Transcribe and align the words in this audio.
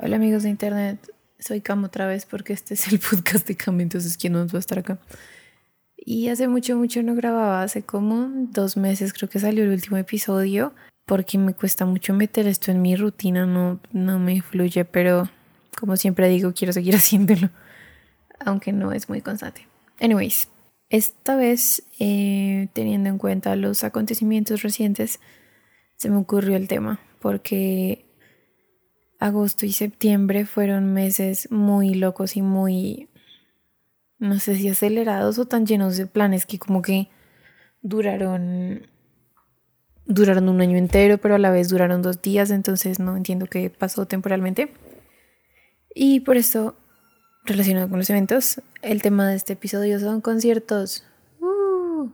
Hola 0.00 0.16
amigos 0.16 0.42
de 0.42 0.48
internet, 0.48 0.98
soy 1.38 1.60
Cam 1.60 1.84
otra 1.84 2.06
vez 2.06 2.24
porque 2.24 2.54
este 2.54 2.72
es 2.74 2.90
el 2.90 2.98
podcast 3.10 3.46
de 3.46 3.54
Cam, 3.54 3.78
entonces 3.82 4.16
quién 4.16 4.32
nos 4.32 4.54
va 4.54 4.56
a 4.56 4.60
estar 4.60 4.78
acá. 4.78 4.98
Y 5.96 6.28
hace 6.28 6.48
mucho, 6.48 6.76
mucho 6.76 7.02
no 7.02 7.14
grababa, 7.14 7.62
hace 7.62 7.82
como 7.82 8.30
dos 8.52 8.78
meses 8.78 9.12
creo 9.12 9.28
que 9.28 9.38
salió 9.38 9.64
el 9.64 9.70
último 9.70 9.98
episodio 9.98 10.72
porque 11.04 11.36
me 11.36 11.52
cuesta 11.52 11.84
mucho 11.84 12.14
meter 12.14 12.46
esto 12.46 12.70
en 12.70 12.80
mi 12.80 12.96
rutina, 12.96 13.44
no, 13.44 13.80
no 13.92 14.18
me 14.18 14.40
fluye, 14.40 14.86
pero 14.86 15.28
como 15.78 15.98
siempre 15.98 16.28
digo, 16.30 16.54
quiero 16.54 16.72
seguir 16.72 16.96
haciéndolo, 16.96 17.50
aunque 18.40 18.72
no 18.72 18.92
es 18.92 19.10
muy 19.10 19.20
constante. 19.20 19.66
Anyways, 20.00 20.48
esta 20.92 21.36
vez, 21.36 21.84
eh, 21.98 22.68
teniendo 22.74 23.08
en 23.08 23.16
cuenta 23.16 23.56
los 23.56 23.82
acontecimientos 23.82 24.62
recientes, 24.62 25.20
se 25.96 26.10
me 26.10 26.18
ocurrió 26.18 26.54
el 26.54 26.68
tema, 26.68 27.00
porque 27.18 28.04
agosto 29.18 29.64
y 29.64 29.72
septiembre 29.72 30.44
fueron 30.44 30.92
meses 30.92 31.50
muy 31.50 31.94
locos 31.94 32.36
y 32.36 32.42
muy, 32.42 33.08
no 34.18 34.38
sé 34.38 34.54
si 34.56 34.68
acelerados 34.68 35.38
o 35.38 35.46
tan 35.46 35.64
llenos 35.64 35.96
de 35.96 36.06
planes 36.06 36.44
que 36.44 36.58
como 36.58 36.82
que 36.82 37.08
duraron 37.80 38.86
duraron 40.04 40.50
un 40.50 40.60
año 40.60 40.76
entero, 40.76 41.16
pero 41.16 41.36
a 41.36 41.38
la 41.38 41.50
vez 41.50 41.70
duraron 41.70 42.02
dos 42.02 42.20
días, 42.20 42.50
entonces 42.50 42.98
no 42.98 43.16
entiendo 43.16 43.46
qué 43.46 43.70
pasó 43.70 44.04
temporalmente. 44.04 44.74
Y 45.94 46.20
por 46.20 46.36
eso, 46.36 46.76
relacionado 47.44 47.88
con 47.88 47.98
los 47.98 48.10
eventos, 48.10 48.60
el 48.82 49.02
tema 49.02 49.28
de 49.28 49.36
este 49.36 49.54
episodio 49.54 49.98
son 49.98 50.20
conciertos. 50.20 51.04
Uh. 51.40 52.08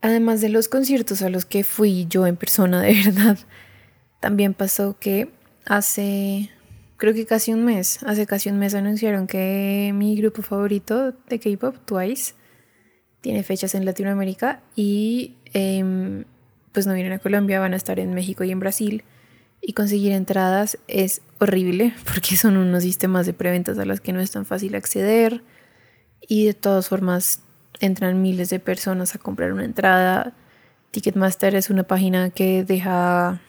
Además 0.00 0.40
de 0.40 0.48
los 0.48 0.68
conciertos 0.68 1.22
a 1.22 1.30
los 1.30 1.44
que 1.44 1.64
fui 1.64 2.06
yo 2.08 2.26
en 2.26 2.36
persona 2.36 2.80
de 2.80 2.94
verdad, 3.04 3.38
también 4.20 4.54
pasó 4.54 4.96
que 4.98 5.30
hace, 5.66 6.50
creo 6.96 7.14
que 7.14 7.26
casi 7.26 7.52
un 7.52 7.64
mes, 7.64 8.02
hace 8.04 8.26
casi 8.26 8.48
un 8.48 8.58
mes 8.58 8.74
anunciaron 8.74 9.26
que 9.26 9.92
mi 9.94 10.16
grupo 10.16 10.42
favorito 10.42 11.12
de 11.28 11.38
K-Pop, 11.38 11.76
Twice, 11.84 12.34
tiene 13.20 13.42
fechas 13.42 13.74
en 13.74 13.86
Latinoamérica 13.86 14.60
y 14.76 15.36
em, 15.54 16.24
pues 16.72 16.86
no 16.86 16.92
vienen 16.92 17.12
a 17.12 17.18
Colombia, 17.18 17.60
van 17.60 17.72
a 17.72 17.76
estar 17.76 17.98
en 17.98 18.12
México 18.12 18.44
y 18.44 18.50
en 18.50 18.60
Brasil. 18.60 19.04
Y 19.66 19.72
conseguir 19.72 20.12
entradas 20.12 20.78
es 20.88 21.22
horrible 21.38 21.94
porque 22.04 22.36
son 22.36 22.58
unos 22.58 22.82
sistemas 22.82 23.24
de 23.24 23.32
preventas 23.32 23.78
a 23.78 23.86
los 23.86 24.00
que 24.00 24.12
no 24.12 24.20
es 24.20 24.30
tan 24.30 24.44
fácil 24.44 24.74
acceder. 24.74 25.42
Y 26.20 26.46
de 26.46 26.54
todas 26.54 26.88
formas 26.88 27.40
entran 27.80 28.20
miles 28.20 28.50
de 28.50 28.60
personas 28.60 29.14
a 29.14 29.18
comprar 29.18 29.52
una 29.52 29.64
entrada. 29.64 30.34
Ticketmaster 30.90 31.54
es 31.54 31.70
una 31.70 31.84
página 31.84 32.30
que 32.30 32.62
deja 32.62 33.40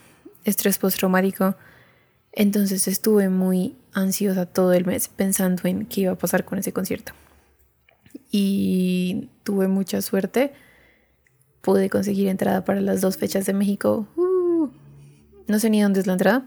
estrés 0.46 0.78
postraumático. 0.78 1.56
Entonces 2.32 2.88
estuve 2.88 3.28
muy 3.30 3.76
ansiosa 3.94 4.46
todo 4.46 4.72
el 4.74 4.86
mes 4.86 5.10
pensando 5.10 5.64
en 5.66 5.86
qué 5.86 6.02
iba 6.02 6.14
a 6.14 6.18
pasar 6.18 6.46
con 6.46 6.60
ese 6.60 6.72
concierto. 6.72 7.12
Y 8.32 9.30
tuve 9.44 9.68
mucha 9.68 10.02
suerte 10.02 10.54
pude 11.66 11.90
conseguir 11.90 12.28
entrada 12.28 12.64
para 12.64 12.80
las 12.80 13.02
dos 13.02 13.18
fechas 13.18 13.48
de 13.48 13.54
México. 13.54 14.08
Uh, 14.16 14.25
no 15.48 15.60
sé 15.60 15.70
ni 15.70 15.82
dónde 15.82 16.00
es 16.00 16.08
la 16.08 16.14
entrada. 16.14 16.46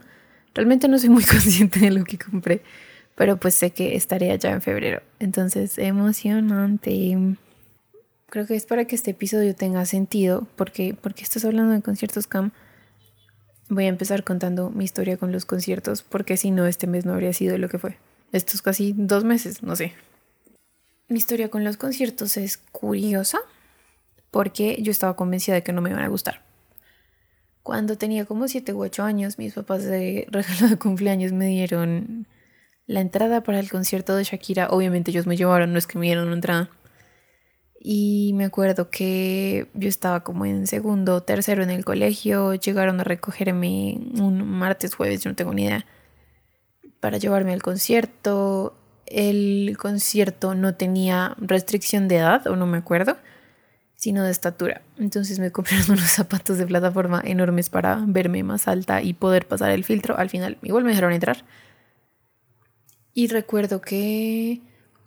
Realmente 0.54 0.88
no 0.88 0.98
soy 0.98 1.08
muy 1.08 1.24
consciente 1.30 1.80
de 1.80 1.90
lo 1.90 2.04
que 2.04 2.18
compré, 2.18 2.62
pero 3.14 3.36
pues 3.36 3.54
sé 3.54 3.70
que 3.70 3.96
estaré 3.96 4.30
allá 4.30 4.50
en 4.50 4.62
febrero. 4.62 5.02
Entonces, 5.18 5.78
emocionante. 5.78 7.16
Creo 8.30 8.46
que 8.46 8.56
es 8.56 8.66
para 8.66 8.84
que 8.84 8.94
este 8.94 9.12
episodio 9.12 9.54
tenga 9.54 9.84
sentido, 9.86 10.46
porque, 10.56 10.94
porque 11.00 11.22
estás 11.22 11.44
hablando 11.44 11.72
de 11.72 11.82
conciertos 11.82 12.26
CAM. 12.26 12.52
Voy 13.70 13.84
a 13.84 13.88
empezar 13.88 14.24
contando 14.24 14.70
mi 14.70 14.84
historia 14.84 15.16
con 15.16 15.32
los 15.32 15.44
conciertos, 15.44 16.02
porque 16.02 16.36
si 16.36 16.50
no, 16.50 16.66
este 16.66 16.86
mes 16.86 17.04
no 17.04 17.12
habría 17.12 17.32
sido 17.32 17.56
lo 17.58 17.68
que 17.68 17.78
fue. 17.78 17.96
Estos 18.32 18.62
casi 18.62 18.94
dos 18.96 19.24
meses, 19.24 19.62
no 19.62 19.76
sé. 19.76 19.94
Mi 21.08 21.18
historia 21.18 21.48
con 21.48 21.64
los 21.64 21.78
conciertos 21.78 22.36
es 22.36 22.58
curiosa, 22.58 23.38
porque 24.30 24.78
yo 24.82 24.90
estaba 24.90 25.16
convencida 25.16 25.54
de 25.54 25.62
que 25.62 25.72
no 25.72 25.80
me 25.80 25.90
iban 25.90 26.02
a 26.02 26.08
gustar. 26.08 26.47
Cuando 27.68 27.98
tenía 27.98 28.24
como 28.24 28.48
7 28.48 28.72
u 28.72 28.80
8 28.80 29.02
años, 29.02 29.36
mis 29.36 29.52
papás 29.52 29.84
de 29.84 30.26
regalo 30.30 30.68
de 30.70 30.78
cumpleaños 30.78 31.32
me 31.32 31.48
dieron 31.48 32.26
la 32.86 33.02
entrada 33.02 33.42
para 33.42 33.60
el 33.60 33.70
concierto 33.70 34.16
de 34.16 34.24
Shakira. 34.24 34.68
Obviamente 34.70 35.10
ellos 35.10 35.26
me 35.26 35.36
llevaron, 35.36 35.74
no 35.74 35.78
es 35.78 35.86
que 35.86 35.98
me 35.98 36.06
dieron 36.06 36.28
una 36.28 36.36
entrada. 36.36 36.70
Y 37.78 38.32
me 38.36 38.46
acuerdo 38.46 38.88
que 38.88 39.66
yo 39.74 39.86
estaba 39.86 40.24
como 40.24 40.46
en 40.46 40.66
segundo 40.66 41.16
o 41.16 41.22
tercero 41.24 41.62
en 41.62 41.68
el 41.68 41.84
colegio. 41.84 42.54
Llegaron 42.54 43.00
a 43.00 43.04
recogerme 43.04 43.98
un 44.18 44.48
martes, 44.48 44.94
jueves, 44.94 45.22
yo 45.22 45.28
no 45.28 45.36
tengo 45.36 45.52
ni 45.52 45.64
idea, 45.64 45.84
para 47.00 47.18
llevarme 47.18 47.52
al 47.52 47.60
concierto. 47.60 48.78
El 49.04 49.76
concierto 49.78 50.54
no 50.54 50.74
tenía 50.74 51.36
restricción 51.36 52.08
de 52.08 52.16
edad, 52.16 52.46
o 52.46 52.56
no 52.56 52.66
me 52.66 52.78
acuerdo 52.78 53.18
sino 53.98 54.22
de 54.22 54.30
estatura. 54.30 54.80
Entonces 54.96 55.40
me 55.40 55.50
compraron 55.50 55.90
unos 55.98 56.10
zapatos 56.10 56.56
de 56.56 56.66
plataforma 56.66 57.20
enormes 57.24 57.68
para 57.68 58.00
verme 58.06 58.44
más 58.44 58.68
alta 58.68 59.02
y 59.02 59.12
poder 59.12 59.46
pasar 59.46 59.70
el 59.70 59.84
filtro. 59.84 60.16
Al 60.16 60.30
final 60.30 60.56
igual 60.62 60.84
me 60.84 60.90
dejaron 60.90 61.12
entrar. 61.12 61.44
Y 63.12 63.26
recuerdo 63.26 63.80
que 63.80 64.60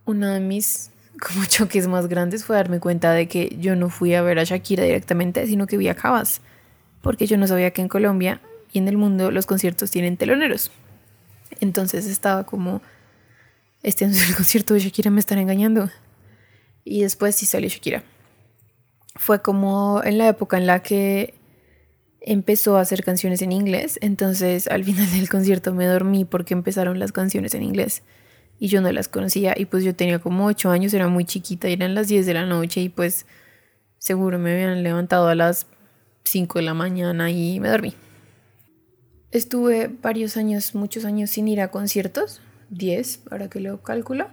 uno 0.04 0.28
de 0.28 0.42
mis 0.42 0.92
choques 1.48 1.88
más 1.88 2.08
grandes 2.08 2.44
fue 2.44 2.58
darme 2.58 2.82
cuenta 2.82 3.14
de 3.14 3.30
que 3.30 3.56
yo 3.58 3.78
no 3.78 3.90
fui 3.90 4.14
a 4.14 4.22
ver 4.22 4.40
a 4.40 4.44
Shakira 4.44 4.84
directamente, 4.84 5.48
sino 5.48 5.68
que 5.68 5.78
vi 5.78 5.88
a 5.88 5.96
Cabas. 5.96 6.42
Porque 7.02 7.28
yo 7.28 7.38
no 7.38 7.48
sabía 7.48 7.72
que 7.72 7.82
en 7.82 7.88
Colombia 7.88 8.42
y 8.74 8.80
en 8.80 8.90
el 8.90 8.98
mundo 8.98 9.32
los 9.32 9.46
conciertos 9.46 9.90
tienen 9.90 10.18
teloneros. 10.18 10.70
Entonces 11.62 12.08
estaba 12.08 12.46
como, 12.46 12.82
este 13.84 14.06
no 14.06 14.12
es 14.12 14.30
el 14.30 14.36
concierto 14.42 14.74
de 14.74 14.82
Shakira, 14.82 15.12
me 15.12 15.22
están 15.22 15.38
engañando. 15.38 15.90
Y 16.84 17.04
después 17.04 17.36
sí 17.36 17.46
salió 17.46 17.70
Shakira 17.70 18.04
fue 19.16 19.42
como 19.42 20.02
en 20.04 20.18
la 20.18 20.28
época 20.28 20.58
en 20.58 20.68
la 20.68 20.82
que 20.82 21.36
empezó 22.22 22.78
a 22.78 22.82
hacer 22.82 23.04
canciones 23.04 23.42
en 23.42 23.52
inglés, 23.52 23.98
entonces 24.02 24.68
al 24.68 24.84
final 24.84 25.10
del 25.12 25.30
concierto 25.30 25.74
me 25.74 25.86
dormí 25.86 26.26
porque 26.26 26.54
empezaron 26.54 27.00
las 27.00 27.12
canciones 27.12 27.54
en 27.54 27.64
inglés 27.64 28.04
y 28.60 28.68
yo 28.68 28.80
no 28.82 28.92
las 28.92 29.08
conocía. 29.08 29.56
Y 29.58 29.66
pues 29.66 29.84
yo 29.84 29.96
tenía 29.96 30.20
como 30.20 30.46
8 30.46 30.70
años, 30.70 30.94
era 30.94 31.08
muy 31.08 31.26
chiquita 31.26 31.68
eran 31.68 31.96
las 31.96 32.08
10 32.08 32.26
de 32.26 32.34
la 32.34 32.46
noche 32.46 32.82
y 32.82 32.90
pues 32.90 33.26
seguro 33.98 34.38
me 34.38 34.54
habían 34.54 34.84
levantado 34.84 35.28
a 35.28 35.36
las 35.36 35.66
5 36.26 36.60
de 36.60 36.66
la 36.66 36.74
mañana 36.74 37.32
y 37.32 37.60
me 37.60 37.70
dormí. 37.70 37.96
Estuve 39.32 39.88
varios 39.88 40.38
años, 40.38 40.76
muchos 40.76 41.06
años 41.06 41.32
sin 41.32 41.48
ir 41.48 41.62
a 41.62 41.70
conciertos, 41.70 42.42
10, 42.70 43.22
ahora 43.32 43.50
que 43.50 43.62
lo 43.62 43.82
calculo 43.82 44.28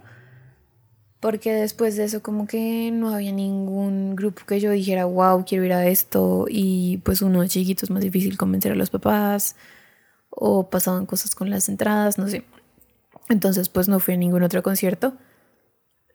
porque 1.19 1.53
después 1.53 1.97
de 1.97 2.05
eso 2.05 2.21
como 2.21 2.47
que 2.47 2.91
no 2.91 3.13
había 3.13 3.31
ningún 3.31 4.15
grupo 4.15 4.43
que 4.47 4.59
yo 4.59 4.71
dijera, 4.71 5.05
wow, 5.05 5.43
quiero 5.45 5.65
ir 5.65 5.73
a 5.73 5.85
esto 5.87 6.45
y 6.49 6.97
pues 7.03 7.21
uno 7.21 7.41
de 7.41 7.49
chiquito 7.49 7.85
es 7.85 7.91
más 7.91 8.01
difícil 8.01 8.37
convencer 8.37 8.71
a 8.71 8.75
los 8.75 8.89
papás 8.89 9.55
o 10.29 10.69
pasaban 10.69 11.05
cosas 11.05 11.35
con 11.35 11.49
las 11.49 11.67
entradas, 11.67 12.17
no 12.17 12.27
sé. 12.29 12.45
Entonces 13.27 13.67
pues 13.69 13.89
no 13.89 13.99
fui 13.99 14.13
a 14.13 14.17
ningún 14.17 14.43
otro 14.43 14.63
concierto. 14.63 15.13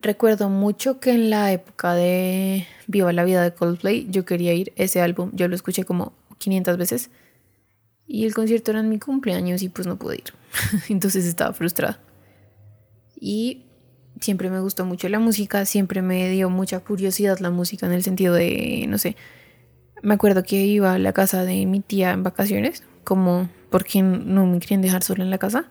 Recuerdo 0.01 0.49
mucho 0.49 1.01
que 1.01 1.13
en 1.13 1.31
la 1.31 1.53
época 1.53 1.95
de 1.95 2.67
Viva 2.87 3.13
la 3.13 3.25
vida 3.25 3.43
de 3.43 3.55
Coldplay 3.55 4.07
yo 4.11 4.25
quería 4.25 4.55
ir 4.55 4.73
ese 4.77 5.01
álbum, 5.01 5.31
yo 5.35 5.49
lo 5.49 5.55
escuché 5.55 5.85
como 5.85 6.13
500 6.39 6.77
veces 6.79 7.11
y 8.07 8.25
el 8.25 8.35
concierto 8.35 8.71
era 8.71 8.81
en 8.81 8.89
mi 8.89 8.99
cumpleaños 8.99 9.63
y 9.63 9.69
pues 9.69 9.87
no 9.87 9.99
pude 9.99 10.17
ir. 10.17 10.35
Entonces 10.89 11.27
estaba 11.27 11.53
frustrada. 11.53 12.01
Y 13.19 13.65
siempre 14.21 14.51
me 14.51 14.61
gustó 14.61 14.85
mucho 14.85 15.09
la 15.09 15.19
música, 15.19 15.65
siempre 15.65 16.03
me 16.03 16.29
dio 16.31 16.51
mucha 16.51 16.81
curiosidad 16.81 17.39
la 17.39 17.51
música 17.51 17.87
en 17.87 17.93
el 17.93 18.03
sentido 18.03 18.35
de, 18.35 18.87
no 18.89 18.99
sé, 18.99 19.17
me 20.03 20.15
acuerdo 20.15 20.43
que 20.43 20.65
iba 20.65 20.93
a 20.95 20.99
la 20.99 21.13
casa 21.13 21.45
de 21.45 21.67
mi 21.67 21.81
tía 21.81 22.13
en 22.13 22.23
vacaciones, 22.23 22.83
como 23.05 23.49
porque 23.71 24.03
no 24.03 24.47
me 24.47 24.61
querían 24.61 24.83
dejar 24.83 25.03
sola 25.03 25.25
en 25.25 25.31
la 25.31 25.39
casa, 25.39 25.67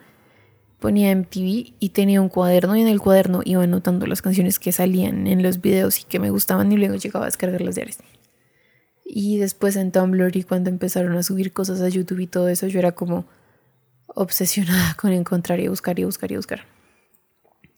ponía 0.80 1.12
MTV 1.16 1.76
y 1.80 1.90
tenía 1.94 2.20
un 2.20 2.30
cuaderno 2.30 2.76
y 2.76 2.82
en 2.82 2.88
el 2.88 3.00
cuaderno 3.00 3.42
iba 3.46 3.64
anotando 3.64 4.06
las 4.06 4.22
canciones 4.22 4.60
que 4.60 4.72
salían 4.72 5.28
en 5.28 5.42
los 5.42 5.62
videos 5.62 6.02
y 6.02 6.04
que 6.04 6.20
me 6.20 6.30
gustaban 6.30 6.72
y 6.72 6.78
luego 6.78 6.96
llegaba 6.96 7.26
a 7.26 7.28
descargarlas 7.28 7.76
diarias. 7.76 8.00
Y 9.06 9.38
después 9.38 9.76
en 9.76 9.92
Tumblr 9.92 10.36
y 10.36 10.44
cuando 10.44 10.70
empezaron 10.70 11.16
a 11.16 11.24
subir 11.24 11.54
cosas 11.54 11.82
a 11.82 11.90
YouTube 11.90 12.20
y 12.20 12.28
todo 12.28 12.50
eso, 12.50 12.68
yo 12.68 12.80
era 12.80 12.94
como 12.94 13.26
obsesionada 14.08 14.96
con 15.00 15.14
encontrar 15.14 15.60
y 15.60 15.68
buscar 15.68 16.00
y 16.00 16.04
buscar 16.04 16.32
y 16.32 16.36
buscar. 16.36 16.73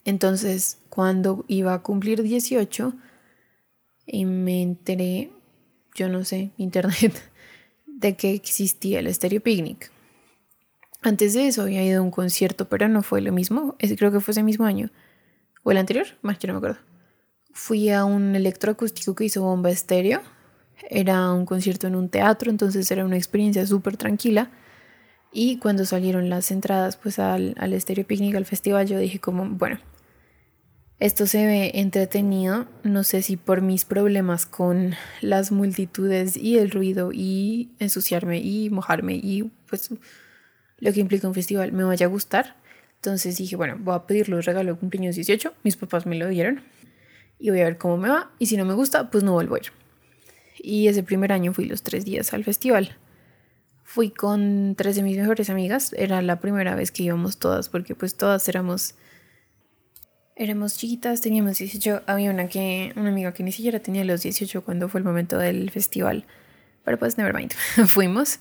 Entonces, 0.05 0.77
cuando 0.89 1.43
iba 1.47 1.73
a 1.73 1.81
cumplir 1.81 2.21
18, 2.21 2.93
y 4.05 4.25
me 4.25 4.61
enteré, 4.61 5.31
yo 5.95 6.07
no 6.07 6.23
sé, 6.23 6.51
internet, 6.57 7.13
de 7.85 8.15
que 8.15 8.31
existía 8.31 8.99
el 8.99 9.13
Stereo 9.13 9.41
Picnic. 9.41 9.91
Antes 11.01 11.33
de 11.33 11.47
eso 11.47 11.63
había 11.63 11.83
ido 11.83 11.99
a 11.99 12.03
un 12.03 12.11
concierto, 12.11 12.67
pero 12.67 12.87
no 12.87 13.03
fue 13.03 13.21
lo 13.21 13.31
mismo. 13.31 13.75
Creo 13.79 14.11
que 14.11 14.19
fue 14.19 14.31
ese 14.31 14.43
mismo 14.43 14.65
año. 14.65 14.89
¿O 15.63 15.71
el 15.71 15.77
anterior? 15.77 16.07
Más, 16.21 16.39
yo 16.39 16.47
no 16.47 16.53
me 16.53 16.57
acuerdo. 16.57 16.79
Fui 17.51 17.89
a 17.89 18.05
un 18.05 18.35
electroacústico 18.35 19.15
que 19.15 19.25
hizo 19.25 19.41
Bomba 19.41 19.69
Estéreo 19.69 20.21
Era 20.89 21.31
un 21.31 21.45
concierto 21.45 21.87
en 21.87 21.95
un 21.95 22.09
teatro, 22.09 22.49
entonces 22.51 22.89
era 22.89 23.05
una 23.05 23.17
experiencia 23.17 23.65
súper 23.65 23.97
tranquila. 23.97 24.51
Y 25.31 25.57
cuando 25.59 25.85
salieron 25.85 26.29
las 26.29 26.49
entradas 26.51 26.97
pues 26.97 27.19
al, 27.19 27.55
al 27.57 27.73
Estéreo 27.73 28.05
Picnic, 28.05 28.35
al 28.35 28.45
festival, 28.45 28.87
yo 28.87 28.97
dije 28.97 29.19
como, 29.19 29.45
bueno, 29.47 29.79
esto 30.99 31.27
se 31.27 31.45
ve 31.45 31.71
entretenido, 31.75 32.67
no 32.83 33.03
sé 33.03 33.21
si 33.21 33.35
por 33.35 33.61
mis 33.61 33.83
problemas 33.83 34.45
con 34.45 34.95
las 35.21 35.51
multitudes 35.51 36.37
y 36.37 36.57
el 36.57 36.71
ruido 36.71 37.11
y 37.13 37.71
ensuciarme 37.79 38.39
y 38.39 38.69
mojarme 38.69 39.15
y 39.15 39.51
pues 39.67 39.89
lo 40.79 40.93
que 40.93 41.01
implica 41.01 41.27
un 41.27 41.33
festival 41.33 41.73
me 41.73 41.83
vaya 41.83 42.05
a 42.05 42.09
gustar. 42.09 42.55
Entonces 42.95 43.37
dije, 43.37 43.57
bueno, 43.57 43.75
voy 43.77 43.93
a 43.93 44.07
pedirle 44.07 44.35
un 44.35 44.41
regalo 44.41 44.73
de 44.73 44.79
cumpleaños 44.79 45.15
18, 45.15 45.53
mis 45.63 45.75
papás 45.75 46.05
me 46.05 46.15
lo 46.15 46.29
dieron 46.29 46.61
y 47.39 47.49
voy 47.49 47.59
a 47.59 47.65
ver 47.65 47.77
cómo 47.77 47.97
me 47.97 48.09
va 48.09 48.31
y 48.39 48.45
si 48.45 48.55
no 48.55 48.63
me 48.63 48.73
gusta, 48.73 49.11
pues 49.11 49.23
no 49.23 49.33
vuelvo 49.33 49.55
a 49.55 49.59
ir. 49.59 49.73
Y 50.57 50.87
ese 50.87 51.03
primer 51.03 51.33
año 51.33 51.53
fui 51.53 51.65
los 51.65 51.83
tres 51.83 52.05
días 52.05 52.33
al 52.33 52.45
festival. 52.45 52.97
Fui 53.83 54.09
con 54.09 54.75
tres 54.77 54.95
de 54.95 55.03
mis 55.03 55.17
mejores 55.17 55.49
amigas, 55.49 55.93
era 55.93 56.21
la 56.21 56.39
primera 56.39 56.73
vez 56.73 56.91
que 56.91 57.03
íbamos 57.03 57.37
todas 57.37 57.67
porque 57.67 57.95
pues 57.95 58.15
todas 58.15 58.47
éramos 58.47 58.95
Éramos 60.37 60.77
chiquitas, 60.77 61.21
teníamos 61.21 61.57
18. 61.57 62.03
Había 62.07 62.29
una, 62.29 62.49
que, 62.49 62.91
una 62.97 63.09
amiga 63.09 63.33
que 63.33 63.41
ni 63.41 63.53
siquiera 63.53 63.79
tenía 63.79 64.03
los 64.03 64.21
18 64.21 64.63
cuando 64.63 64.89
fue 64.89 64.99
el 64.99 65.05
momento 65.05 65.37
del 65.37 65.71
festival. 65.71 66.25
Pero 66.83 66.99
pues, 66.99 67.17
never 67.17 67.33
mind. 67.33 67.53
Fuimos. 67.87 68.39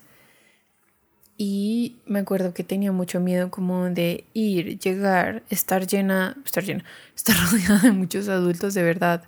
Y 1.36 1.96
me 2.06 2.20
acuerdo 2.20 2.52
que 2.52 2.64
tenía 2.64 2.90
mucho 2.90 3.20
miedo 3.20 3.50
como 3.50 3.90
de 3.90 4.24
ir, 4.34 4.78
llegar, 4.78 5.42
estar 5.50 5.86
llena, 5.86 6.36
estar 6.44 6.64
llena, 6.64 6.84
estar 7.16 7.36
rodeada 7.36 7.78
de 7.80 7.92
muchos 7.92 8.28
adultos 8.28 8.74
de 8.74 8.82
verdad. 8.82 9.24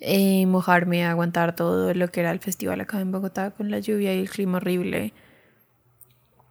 Eh, 0.00 0.44
mojarme, 0.46 1.06
aguantar 1.06 1.56
todo 1.56 1.94
lo 1.94 2.10
que 2.10 2.20
era 2.20 2.32
el 2.32 2.40
festival 2.40 2.80
acá 2.80 3.00
en 3.00 3.12
Bogotá 3.12 3.52
con 3.52 3.70
la 3.70 3.78
lluvia 3.78 4.12
y 4.14 4.20
el 4.20 4.28
clima 4.28 4.58
horrible. 4.58 5.12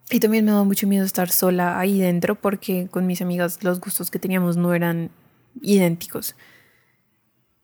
Y 0.09 0.19
también 0.19 0.45
me 0.45 0.51
daba 0.51 0.63
mucho 0.63 0.87
miedo 0.87 1.05
estar 1.05 1.29
sola 1.29 1.79
ahí 1.79 1.99
dentro 1.99 2.35
porque 2.35 2.87
con 2.89 3.05
mis 3.05 3.21
amigas 3.21 3.63
los 3.63 3.81
gustos 3.81 4.11
que 4.11 4.19
teníamos 4.19 4.55
no 4.55 4.73
eran 4.73 5.09
idénticos. 5.61 6.35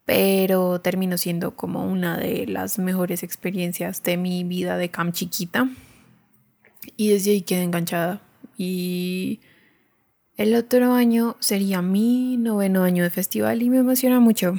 Pero 0.06 0.82
terminó 0.82 1.18
siendo 1.18 1.56
como 1.56 1.86
una 1.86 2.18
de 2.18 2.48
las 2.48 2.80
mejores 2.80 3.24
experiencias 3.24 4.04
de 4.04 4.18
mi 4.18 4.44
vida 4.44 4.78
de 4.78 4.90
cam 4.90 5.12
chiquita. 5.12 5.70
Y 6.98 7.10
desde 7.10 7.32
ahí 7.32 7.42
quedé 7.42 7.64
enganchada. 7.64 8.22
Y 8.58 9.40
el 10.38 10.56
otro 10.56 10.94
año 10.94 11.38
sería 11.40 11.82
mi 11.82 12.38
noveno 12.38 12.84
año 12.84 13.04
de 13.04 13.10
festival 13.10 13.62
y 13.62 13.70
me 13.70 13.78
emociona 13.78 14.20
mucho. 14.20 14.56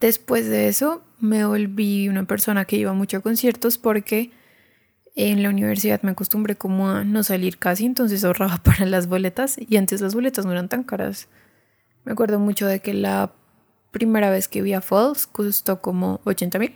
Después 0.00 0.48
de 0.48 0.68
eso 0.68 1.04
me 1.20 1.44
volví 1.44 2.08
una 2.08 2.24
persona 2.24 2.64
que 2.64 2.76
iba 2.76 2.92
mucho 2.92 3.18
a 3.18 3.20
conciertos 3.20 3.78
porque 3.78 4.32
en 5.14 5.42
la 5.42 5.50
universidad 5.50 6.02
me 6.02 6.12
acostumbré 6.12 6.56
como 6.56 6.88
a 6.88 7.04
no 7.04 7.22
salir 7.22 7.58
casi, 7.58 7.84
entonces 7.84 8.24
ahorraba 8.24 8.56
para 8.64 8.86
las 8.86 9.06
boletas 9.06 9.56
y 9.58 9.76
antes 9.76 10.00
las 10.00 10.14
boletas 10.14 10.44
no 10.44 10.52
eran 10.52 10.68
tan 10.68 10.82
caras. 10.84 11.28
Me 12.04 12.12
acuerdo 12.12 12.38
mucho 12.38 12.66
de 12.66 12.80
que 12.80 12.94
la 12.94 13.32
primera 13.90 14.30
vez 14.30 14.48
que 14.48 14.62
vi 14.62 14.72
a 14.72 14.80
Falls 14.80 15.26
costó 15.26 15.80
como 15.80 16.20
80 16.24 16.58
mil. 16.58 16.74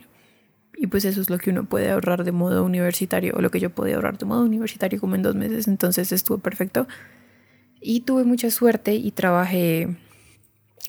Y 0.75 0.87
pues 0.87 1.05
eso 1.05 1.19
es 1.19 1.29
lo 1.29 1.39
que 1.39 1.49
uno 1.49 1.65
puede 1.65 1.89
ahorrar 1.89 2.23
de 2.23 2.31
modo 2.31 2.63
universitario, 2.63 3.33
o 3.35 3.41
lo 3.41 3.49
que 3.49 3.59
yo 3.59 3.71
podía 3.71 3.95
ahorrar 3.95 4.17
de 4.19 4.25
modo 4.25 4.43
universitario 4.43 4.99
como 4.99 5.15
en 5.15 5.23
dos 5.23 5.35
meses. 5.35 5.67
Entonces 5.67 6.11
estuvo 6.11 6.37
perfecto. 6.37 6.87
Y 7.81 8.01
tuve 8.01 8.23
mucha 8.23 8.51
suerte 8.51 8.95
y 8.95 9.11
trabajé 9.11 9.97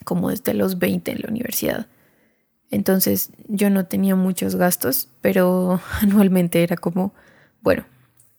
como 0.04 0.30
desde 0.30 0.54
los 0.54 0.78
20 0.78 1.10
en 1.10 1.18
la 1.22 1.28
universidad. 1.28 1.86
Entonces 2.70 3.30
yo 3.48 3.70
no 3.70 3.86
tenía 3.86 4.14
muchos 4.14 4.56
gastos, 4.56 5.08
pero 5.22 5.80
anualmente 6.02 6.62
era 6.62 6.76
como, 6.76 7.14
bueno, 7.62 7.86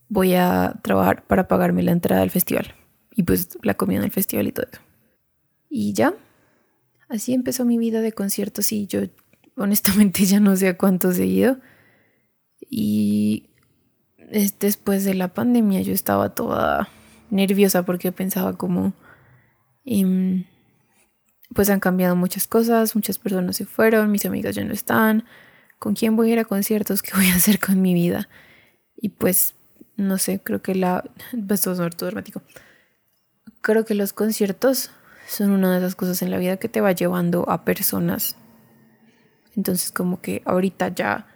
voy 0.07 0.35
a 0.35 0.75
trabajar 0.83 1.25
para 1.25 1.47
pagarme 1.47 1.83
la 1.83 1.91
entrada 1.91 2.21
al 2.21 2.29
festival. 2.29 2.75
Y 3.11 3.23
pues 3.23 3.57
la 3.63 3.73
comida 3.73 3.99
en 3.99 4.05
el 4.05 4.11
festival 4.11 4.47
y 4.47 4.51
todo 4.51 4.67
eso. 4.71 4.81
Y 5.69 5.93
ya, 5.93 6.15
así 7.07 7.33
empezó 7.33 7.63
mi 7.63 7.77
vida 7.77 8.01
de 8.01 8.11
conciertos 8.11 8.71
y 8.71 8.87
yo 8.87 9.01
honestamente 9.55 10.25
ya 10.25 10.39
no 10.39 10.55
sé 10.55 10.69
a 10.69 10.77
cuántos 10.77 11.17
he 11.19 11.25
ido. 11.25 11.57
Y 12.69 13.49
después 14.59 15.05
de 15.05 15.13
la 15.13 15.29
pandemia 15.29 15.81
yo 15.81 15.93
estaba 15.93 16.33
toda 16.35 16.89
nerviosa 17.29 17.83
porque 17.83 18.11
pensaba 18.11 18.57
como, 18.57 18.93
em, 19.85 20.45
pues 21.53 21.69
han 21.69 21.79
cambiado 21.79 22.15
muchas 22.15 22.47
cosas, 22.47 22.95
muchas 22.95 23.17
personas 23.17 23.55
se 23.57 23.65
fueron, 23.65 24.11
mis 24.11 24.25
amigas 24.25 24.55
ya 24.55 24.63
no 24.63 24.73
están, 24.73 25.25
¿con 25.79 25.95
quién 25.95 26.15
voy 26.15 26.29
a 26.29 26.33
ir 26.33 26.39
a 26.39 26.45
conciertos? 26.45 27.01
¿Qué 27.03 27.11
voy 27.15 27.27
a 27.27 27.35
hacer 27.35 27.59
con 27.59 27.81
mi 27.81 27.93
vida? 27.93 28.29
Y 28.97 29.09
pues, 29.09 29.55
no 29.95 30.17
sé, 30.17 30.39
creo 30.39 30.61
que 30.61 30.75
la... 30.75 31.03
Esto 31.49 31.71
es 31.71 31.97
dramático. 31.97 32.41
Creo 33.61 33.85
que 33.85 33.93
los 33.93 34.13
conciertos 34.13 34.91
son 35.29 35.51
una 35.51 35.71
de 35.71 35.77
esas 35.77 35.95
cosas 35.95 36.21
en 36.21 36.31
la 36.31 36.37
vida 36.37 36.57
que 36.57 36.69
te 36.69 36.81
va 36.81 36.91
llevando 36.91 37.47
a 37.49 37.63
personas. 37.63 38.35
Entonces 39.55 39.91
como 39.91 40.21
que 40.21 40.41
ahorita 40.45 40.89
ya 40.89 41.27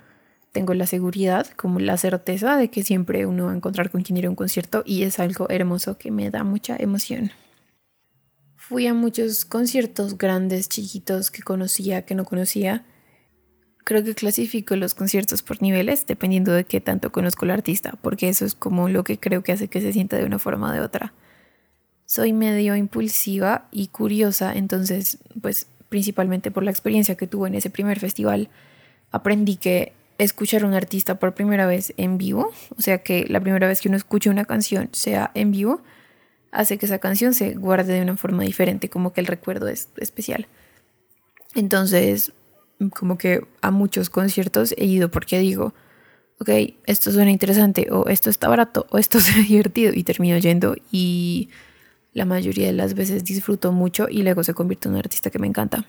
tengo 0.51 0.74
la 0.74 0.88
seguridad, 0.88 1.48
como 1.56 1.80
la 1.80 1.98
certeza 1.98 2.57
de 2.57 2.69
que 2.69 2.84
siempre 2.84 3.25
uno 3.25 3.45
va 3.45 3.51
a 3.51 3.56
encontrar 3.56 3.92
con 3.92 4.01
quien 4.01 4.18
ir 4.18 4.25
a 4.25 4.30
un 4.30 4.36
concierto 4.36 4.84
y 4.86 5.04
es 5.04 5.19
algo 5.19 5.48
hermoso 5.50 5.98
que 5.98 6.12
me 6.12 6.30
da 6.31 6.44
mucha 6.44 6.75
emoción. 6.78 7.31
Fui 8.56 8.88
a 8.88 8.94
muchos 8.94 9.45
conciertos 9.45 10.18
grandes, 10.18 10.69
chiquitos, 10.69 11.30
que 11.30 11.44
conocía, 11.44 12.04
que 12.04 12.16
no 12.16 12.24
conocía. 12.24 12.86
Creo 13.84 14.04
que 14.04 14.16
clasifico 14.16 14.75
los 14.75 14.96
conciertos 14.96 15.42
por 15.44 15.62
niveles, 15.62 16.06
dependiendo 16.07 16.54
de 16.54 16.63
qué 16.63 16.80
tanto 16.81 17.12
conozco 17.12 17.46
al 17.46 17.51
artista, 17.51 18.00
porque 18.01 18.30
eso 18.30 18.46
es 18.46 18.56
como 18.56 18.89
lo 18.89 19.04
que 19.04 19.19
creo 19.19 19.44
que 19.44 19.51
hace 19.51 19.68
que 19.68 19.81
se 19.81 19.92
sienta 19.92 20.18
de 20.18 20.25
una 20.25 20.39
forma 20.39 20.69
o 20.69 20.74
de 20.74 20.80
otra 20.80 21.13
soy 22.05 22.33
medio 22.33 22.75
impulsiva 22.75 23.67
y 23.71 23.88
curiosa, 23.88 24.53
entonces 24.53 25.19
pues 25.41 25.67
principalmente 25.89 26.51
por 26.51 26.63
la 26.63 26.71
experiencia 26.71 27.15
que 27.15 27.27
tuve 27.27 27.47
en 27.47 27.55
ese 27.55 27.69
primer 27.69 28.00
festival, 28.00 28.50
aprendí 29.11 29.57
que 29.57 29.94
escuchar 30.17 30.63
a 30.63 30.67
un 30.67 30.73
artista 30.73 31.19
por 31.19 31.33
primera 31.33 31.65
vez 31.65 31.94
en 31.97 32.17
vivo, 32.17 32.51
o 32.77 32.81
sea 32.81 33.00
que 33.00 33.25
la 33.27 33.39
primera 33.39 33.67
vez 33.67 33.81
que 33.81 33.89
uno 33.89 33.97
escucha 33.97 34.29
una 34.29 34.45
canción 34.45 34.89
sea 34.91 35.31
en 35.33 35.51
vivo, 35.51 35.81
hace 36.51 36.77
que 36.77 36.85
esa 36.85 37.00
canción 37.00 37.33
se 37.33 37.53
guarde 37.55 37.94
de 37.94 38.01
una 38.01 38.17
forma 38.17 38.44
diferente, 38.44 38.89
como 38.89 39.11
que 39.11 39.21
el 39.21 39.27
recuerdo 39.27 39.67
es 39.67 39.89
especial. 39.97 40.47
Entonces, 41.55 42.33
como 42.91 43.17
que 43.17 43.45
a 43.61 43.71
muchos 43.71 44.09
conciertos 44.09 44.73
he 44.77 44.85
ido 44.85 45.09
porque 45.09 45.39
digo, 45.39 45.73
ok, 46.39 46.50
esto 46.85 47.11
suena 47.11 47.31
interesante, 47.31 47.88
o 47.91 48.07
esto 48.07 48.29
está 48.29 48.47
barato, 48.47 48.86
o 48.89 48.98
esto 48.98 49.19
se 49.19 49.41
divertido, 49.43 49.93
y 49.93 50.03
termino 50.03 50.38
yendo 50.38 50.75
y 50.91 51.50
la 52.13 52.25
mayoría 52.25 52.67
de 52.67 52.74
las 52.74 52.93
veces 52.93 53.24
disfruto 53.24 53.72
mucho 53.72 54.08
y 54.10 54.22
luego 54.24 54.43
se 54.43 54.53
convierte 54.53 54.88
en 54.88 54.93
un 54.93 55.00
artista 55.00 55.29
que 55.29 55.39
me 55.39 55.48
encanta. 55.48 55.86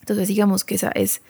Entonces 0.00 0.28
digamos 0.28 0.64
que 0.64 0.74
esa 0.74 0.90
es 0.90 1.22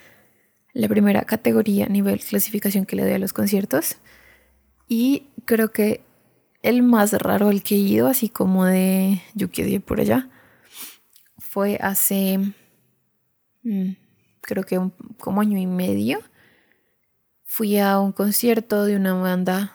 la 0.73 0.88
primera 0.88 1.23
categoría 1.23 1.87
nivel 1.87 2.21
clasificación 2.21 2.87
que 2.87 2.97
le 2.97 3.03
doy 3.03 3.12
a 3.12 3.19
los 3.19 3.33
conciertos. 3.33 3.97
Y 4.87 5.27
creo 5.45 5.73
que 5.73 6.03
el 6.62 6.83
más 6.83 7.12
raro 7.12 7.50
el 7.50 7.62
que 7.62 7.75
he 7.75 7.79
ido, 7.79 8.09
así 8.09 8.29
como 8.29 8.65
de 8.65 9.21
yo 9.35 9.50
quedé 9.50 9.81
por 9.81 10.00
allá, 10.00 10.29
fue 11.37 11.79
hace 11.81 12.38
mm, 13.62 13.93
creo 14.41 14.65
que 14.65 14.79
un, 14.79 14.91
como 15.19 15.41
año 15.41 15.59
y 15.59 15.67
medio. 15.67 16.21
Fui 17.45 17.79
a 17.79 17.99
un 17.99 18.12
concierto 18.12 18.85
de 18.85 18.97
una 18.97 19.15
banda 19.15 19.73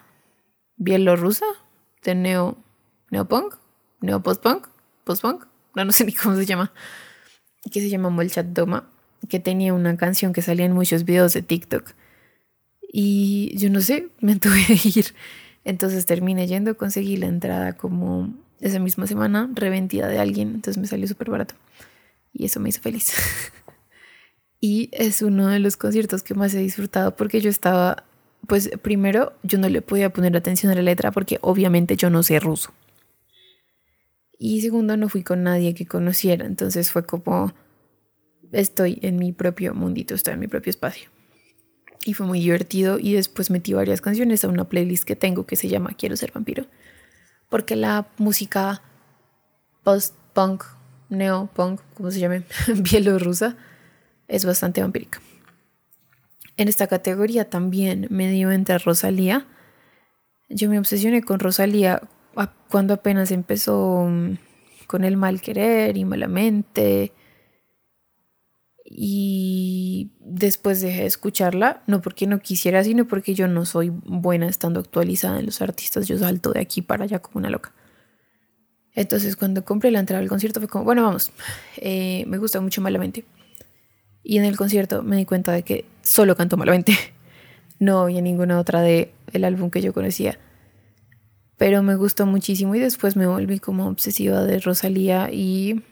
bielorrusa 0.77 1.45
de 2.03 2.15
neo 2.15 2.57
neopunk 3.09 3.55
no 4.03 4.21
post-punk, 4.21 4.67
post-punk, 5.05 5.45
no, 5.75 5.85
no 5.85 5.91
sé 5.91 6.05
ni 6.05 6.13
cómo 6.13 6.35
se 6.35 6.45
llama, 6.45 6.71
que 7.71 7.81
se 7.81 7.89
llama 7.89 8.09
Molchat 8.09 8.47
Doma, 8.47 8.89
que 9.29 9.39
tenía 9.39 9.73
una 9.73 9.95
canción 9.95 10.33
que 10.33 10.41
salía 10.41 10.65
en 10.65 10.73
muchos 10.73 11.05
videos 11.05 11.33
de 11.33 11.41
TikTok. 11.41 11.91
Y 12.91 13.57
yo 13.57 13.69
no 13.69 13.81
sé, 13.81 14.09
me 14.19 14.35
tuve 14.35 14.63
que 14.65 14.99
ir. 14.99 15.15
Entonces 15.63 16.05
terminé 16.05 16.47
yendo, 16.47 16.75
conseguí 16.75 17.15
la 17.15 17.27
entrada 17.27 17.73
como 17.73 18.33
esa 18.59 18.79
misma 18.79 19.07
semana, 19.07 19.49
reventida 19.53 20.07
de 20.07 20.19
alguien, 20.19 20.49
entonces 20.49 20.79
me 20.79 20.87
salió 20.87 21.07
súper 21.07 21.29
barato. 21.29 21.55
Y 22.33 22.45
eso 22.45 22.59
me 22.59 22.69
hizo 22.69 22.81
feliz. 22.81 23.13
y 24.59 24.89
es 24.91 25.21
uno 25.21 25.47
de 25.47 25.59
los 25.59 25.77
conciertos 25.77 26.23
que 26.23 26.33
más 26.33 26.53
he 26.53 26.59
disfrutado 26.59 27.15
porque 27.15 27.39
yo 27.39 27.49
estaba, 27.49 28.03
pues 28.47 28.69
primero 28.81 29.31
yo 29.43 29.57
no 29.59 29.69
le 29.69 29.81
podía 29.81 30.11
poner 30.11 30.35
atención 30.35 30.71
a 30.73 30.75
la 30.75 30.81
letra 30.81 31.11
porque 31.11 31.39
obviamente 31.41 31.95
yo 31.95 32.09
no 32.09 32.21
sé 32.21 32.41
ruso. 32.41 32.73
Y 34.45 34.59
segundo, 34.59 34.97
no 34.97 35.07
fui 35.07 35.23
con 35.23 35.43
nadie 35.43 35.73
que 35.73 35.85
conociera. 35.85 36.45
Entonces 36.45 36.91
fue 36.91 37.05
como, 37.05 37.53
estoy 38.51 38.99
en 39.01 39.15
mi 39.15 39.31
propio 39.31 39.73
mundito, 39.73 40.15
estoy 40.15 40.33
en 40.33 40.41
mi 40.41 40.49
propio 40.49 40.69
espacio. 40.69 41.09
Y 42.03 42.13
fue 42.13 42.27
muy 42.27 42.41
divertido 42.41 42.99
y 42.99 43.13
después 43.13 43.49
metí 43.49 43.71
varias 43.71 44.01
canciones 44.01 44.43
a 44.43 44.49
una 44.49 44.67
playlist 44.67 45.05
que 45.05 45.15
tengo 45.15 45.45
que 45.45 45.55
se 45.55 45.69
llama 45.69 45.93
Quiero 45.97 46.17
ser 46.17 46.33
vampiro. 46.33 46.65
Porque 47.47 47.77
la 47.77 48.09
música 48.17 48.81
post-punk, 49.81 50.65
neo-punk, 51.07 51.79
como 51.93 52.11
se 52.11 52.19
llame, 52.19 52.43
bielorrusa, 52.75 53.55
es 54.27 54.43
bastante 54.43 54.81
vampírica. 54.81 55.21
En 56.57 56.67
esta 56.67 56.87
categoría 56.87 57.49
también 57.49 58.07
me 58.09 58.29
dio 58.29 58.51
entre 58.51 58.77
Rosalía. 58.77 59.47
Yo 60.49 60.69
me 60.69 60.79
obsesioné 60.79 61.21
con 61.21 61.39
Rosalía 61.39 62.01
cuando 62.69 62.93
apenas 62.93 63.31
empezó 63.31 64.07
mm, 64.09 64.37
con 64.87 65.03
el 65.03 65.17
mal 65.17 65.41
querer 65.41 65.97
y 65.97 66.05
malamente. 66.05 67.13
Y 68.85 70.11
después 70.19 70.81
dejé 70.81 71.01
de 71.01 71.07
escucharla, 71.07 71.83
no 71.87 72.01
porque 72.01 72.27
no 72.27 72.39
quisiera, 72.39 72.83
sino 72.83 73.07
porque 73.07 73.33
yo 73.33 73.47
no 73.47 73.65
soy 73.65 73.89
buena 73.89 74.47
estando 74.47 74.79
actualizada 74.79 75.39
en 75.39 75.45
los 75.45 75.61
artistas. 75.61 76.07
Yo 76.07 76.17
salto 76.17 76.51
de 76.51 76.59
aquí 76.59 76.81
para 76.81 77.05
allá 77.05 77.19
como 77.19 77.39
una 77.39 77.49
loca. 77.49 77.73
Entonces 78.95 79.35
cuando 79.35 79.65
compré 79.65 79.89
la 79.89 79.99
entrada 79.99 80.21
al 80.21 80.29
concierto 80.29 80.59
fue 80.59 80.69
como, 80.69 80.85
bueno, 80.85 81.01
vamos, 81.01 81.31
eh, 81.77 82.25
me 82.27 82.37
gusta 82.37 82.61
mucho 82.61 82.81
malamente. 82.81 83.25
Y 84.23 84.37
en 84.37 84.45
el 84.45 84.55
concierto 84.55 85.01
me 85.01 85.17
di 85.17 85.25
cuenta 85.25 85.51
de 85.51 85.63
que 85.63 85.85
solo 86.01 86.35
canto 86.35 86.57
malamente. 86.57 86.93
No 87.79 88.01
había 88.01 88.21
ninguna 88.21 88.59
otra 88.59 88.81
de 88.81 89.11
álbum 89.33 89.69
que 89.69 89.81
yo 89.81 89.93
conocía 89.93 90.39
pero 91.57 91.83
me 91.83 91.95
gustó 91.95 92.25
muchísimo 92.25 92.75
y 92.75 92.79
después 92.79 93.15
me 93.15 93.27
volví 93.27 93.59
como 93.59 93.87
obsesiva 93.87 94.43
de 94.43 94.59
Rosalía 94.59 95.29
y 95.31 95.83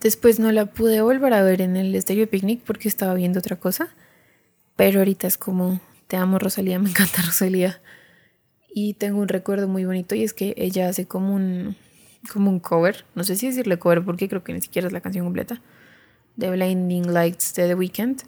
después 0.00 0.38
no 0.38 0.52
la 0.52 0.66
pude 0.66 1.00
volver 1.00 1.32
a 1.34 1.42
ver 1.42 1.60
en 1.60 1.76
el 1.76 2.00
Stereo 2.00 2.28
Picnic 2.28 2.60
porque 2.64 2.88
estaba 2.88 3.14
viendo 3.14 3.38
otra 3.38 3.56
cosa, 3.56 3.88
pero 4.76 5.00
ahorita 5.00 5.26
es 5.26 5.38
como 5.38 5.80
te 6.06 6.16
amo 6.16 6.38
Rosalía, 6.38 6.78
me 6.78 6.90
encanta 6.90 7.22
Rosalía 7.26 7.80
y 8.72 8.94
tengo 8.94 9.20
un 9.20 9.28
recuerdo 9.28 9.68
muy 9.68 9.84
bonito 9.84 10.14
y 10.14 10.22
es 10.22 10.34
que 10.34 10.54
ella 10.56 10.88
hace 10.88 11.06
como 11.06 11.34
un 11.34 11.76
como 12.32 12.50
un 12.50 12.60
cover, 12.60 13.04
no 13.14 13.24
sé 13.24 13.36
si 13.36 13.46
decirle 13.46 13.78
cover 13.78 14.04
porque 14.04 14.28
creo 14.28 14.42
que 14.42 14.52
ni 14.52 14.60
siquiera 14.60 14.88
es 14.88 14.92
la 14.92 15.00
canción 15.00 15.24
completa 15.24 15.62
de 16.36 16.50
Blinding 16.50 17.12
Lights 17.12 17.54
de 17.54 17.66
The 17.66 17.74
Weeknd. 17.74 18.22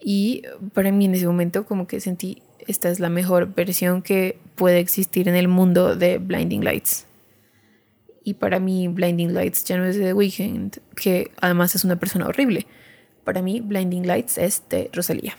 Y 0.00 0.42
para 0.74 0.92
mí 0.92 1.04
en 1.04 1.14
ese 1.14 1.26
momento 1.26 1.66
como 1.66 1.86
que 1.86 2.00
sentí 2.00 2.42
esta 2.66 2.88
es 2.88 3.00
la 3.00 3.08
mejor 3.08 3.54
versión 3.54 4.02
que 4.02 4.38
puede 4.58 4.80
existir 4.80 5.28
en 5.28 5.36
el 5.36 5.48
mundo 5.48 5.96
de 5.96 6.18
Blinding 6.18 6.64
Lights. 6.64 7.06
Y 8.24 8.34
para 8.34 8.58
mí 8.58 8.88
Blinding 8.88 9.32
Lights 9.32 9.64
ya 9.64 9.78
no 9.78 9.86
es 9.86 9.96
de 9.96 10.04
The 10.04 10.12
Weeknd, 10.12 10.78
que 10.96 11.30
además 11.40 11.74
es 11.74 11.84
una 11.84 11.96
persona 11.96 12.26
horrible. 12.26 12.66
Para 13.24 13.40
mí 13.40 13.60
Blinding 13.60 14.06
Lights 14.06 14.36
es 14.36 14.64
de 14.68 14.90
Rosalía. 14.92 15.34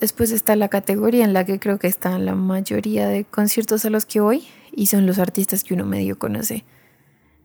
Después 0.00 0.30
está 0.30 0.56
la 0.56 0.68
categoría 0.68 1.24
en 1.24 1.32
la 1.32 1.44
que 1.44 1.58
creo 1.58 1.78
que 1.78 1.88
están 1.88 2.24
la 2.24 2.34
mayoría 2.34 3.08
de 3.08 3.24
conciertos 3.24 3.84
a 3.84 3.90
los 3.90 4.06
que 4.06 4.20
voy 4.20 4.46
y 4.72 4.86
son 4.86 5.06
los 5.06 5.18
artistas 5.18 5.64
que 5.64 5.74
uno 5.74 5.84
medio 5.84 6.18
conoce. 6.18 6.64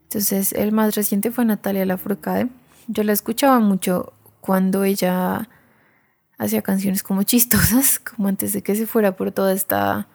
Entonces 0.04 0.52
el 0.52 0.72
más 0.72 0.94
reciente 0.94 1.30
fue 1.30 1.44
Natalia 1.44 1.84
Lafourcade. 1.84 2.48
Yo 2.86 3.02
la 3.02 3.12
escuchaba 3.12 3.58
mucho 3.58 4.12
cuando 4.40 4.84
ella 4.84 5.48
hacía 6.38 6.62
canciones 6.62 7.02
como 7.02 7.22
chistosas, 7.24 7.98
como 7.98 8.28
antes 8.28 8.52
de 8.52 8.62
que 8.62 8.74
se 8.74 8.86
fuera 8.86 9.16
por 9.16 9.32
toda 9.32 9.52
esta 9.52 10.08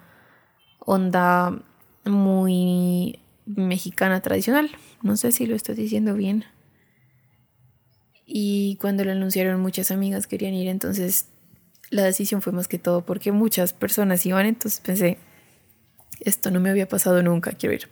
onda 0.88 1.62
muy 2.06 3.20
mexicana 3.46 4.22
tradicional. 4.22 4.72
No 5.04 5.18
sé 5.18 5.34
si 5.34 5.46
lo 5.46 5.56
estoy 5.56 5.76
diciendo 5.76 6.14
bien. 6.14 6.46
Y 8.26 8.78
cuando 8.82 9.04
lo 9.04 9.12
anunciaron 9.12 9.62
muchas 9.62 9.92
amigas 9.92 10.28
querían 10.28 10.54
ir, 10.54 10.70
entonces 10.70 11.28
la 11.90 12.04
decisión 12.04 12.42
fue 12.42 12.54
más 12.54 12.70
que 12.70 12.80
todo 12.80 13.06
porque 13.06 13.32
muchas 13.32 13.74
personas 13.74 14.26
iban, 14.26 14.46
entonces 14.46 14.80
pensé, 14.80 15.18
esto 16.22 16.52
no 16.52 16.62
me 16.62 16.70
había 16.70 16.88
pasado 16.88 17.22
nunca, 17.22 17.52
quiero 17.52 17.76
ir. 17.76 17.90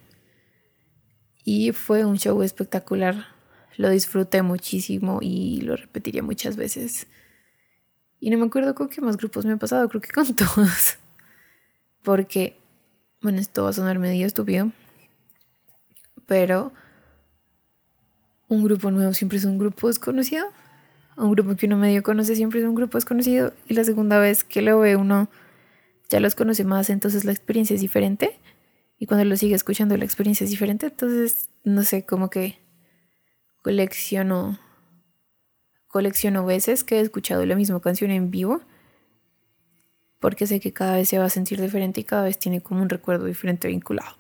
Y 1.44 1.74
fue 1.74 2.06
un 2.06 2.18
show 2.18 2.42
espectacular, 2.44 3.28
lo 3.76 3.90
disfruté 3.90 4.42
muchísimo 4.42 5.20
y 5.22 5.62
lo 5.62 5.76
repetiría 5.76 6.24
muchas 6.24 6.56
veces. 6.56 7.08
Y 8.22 8.30
no 8.30 8.38
me 8.38 8.46
acuerdo 8.46 8.74
con 8.74 8.88
qué 8.88 9.02
más 9.02 9.18
grupos 9.18 9.46
me 9.46 9.54
ha 9.54 9.58
pasado, 9.58 9.88
creo 9.90 10.02
que 10.02 10.12
con 10.12 10.34
todos. 10.36 10.98
Porque, 12.04 12.58
bueno, 13.26 13.40
esto 13.40 13.64
va 13.64 13.72
a 13.72 13.74
sonar 13.74 13.98
medio 13.98 14.28
estúpido, 14.28 14.72
pero 16.28 16.72
un 18.48 18.64
grupo 18.64 18.92
nuevo 18.92 19.14
siempre 19.14 19.40
es 19.40 19.46
un 19.46 19.58
grupo 19.58 19.88
desconocido. 19.88 20.46
Un 21.18 21.32
grupo 21.32 21.56
que 21.56 21.66
uno 21.66 21.76
medio 21.76 22.04
conoce 22.04 22.36
siempre 22.36 22.60
es 22.60 22.68
un 22.68 22.76
grupo 22.76 23.00
desconocido. 23.00 23.52
Y 23.68 23.74
la 23.74 23.84
segunda 23.84 24.20
vez 24.20 24.44
que 24.44 24.62
lo 24.62 24.78
ve 24.80 24.96
uno 24.96 25.28
ya 26.08 26.20
los 26.20 26.36
conoce 26.36 26.66
más, 26.66 26.92
entonces 26.92 27.26
la 27.26 27.32
experiencia 27.32 27.74
es 27.74 27.82
diferente. 27.82 28.40
Y 29.00 29.08
cuando 29.08 29.26
lo 29.26 29.36
sigue 29.38 29.56
escuchando 29.56 29.98
la 29.98 30.06
experiencia 30.06 30.44
es 30.44 30.52
diferente. 30.52 30.86
Entonces, 30.86 31.50
no 31.64 31.82
sé, 31.82 32.06
como 32.06 32.30
que 32.30 32.60
colecciono 33.64 34.60
colecciono 35.88 36.46
veces 36.46 36.84
que 36.84 36.98
he 36.98 37.02
escuchado 37.02 37.44
la 37.48 37.56
misma 37.56 37.82
canción 37.82 38.12
en 38.12 38.30
vivo 38.30 38.62
porque 40.26 40.48
sé 40.48 40.60
que 40.60 40.74
cada 40.74 40.96
vez 40.96 41.08
se 41.08 41.20
va 41.20 41.26
a 41.26 41.30
sentir 41.30 41.62
diferente 41.62 42.02
y 42.02 42.04
cada 42.04 42.24
vez 42.24 42.40
tiene 42.40 42.60
como 42.60 42.82
un 42.82 42.90
recuerdo 42.90 43.26
diferente 43.26 43.68
vinculado. 43.68 44.18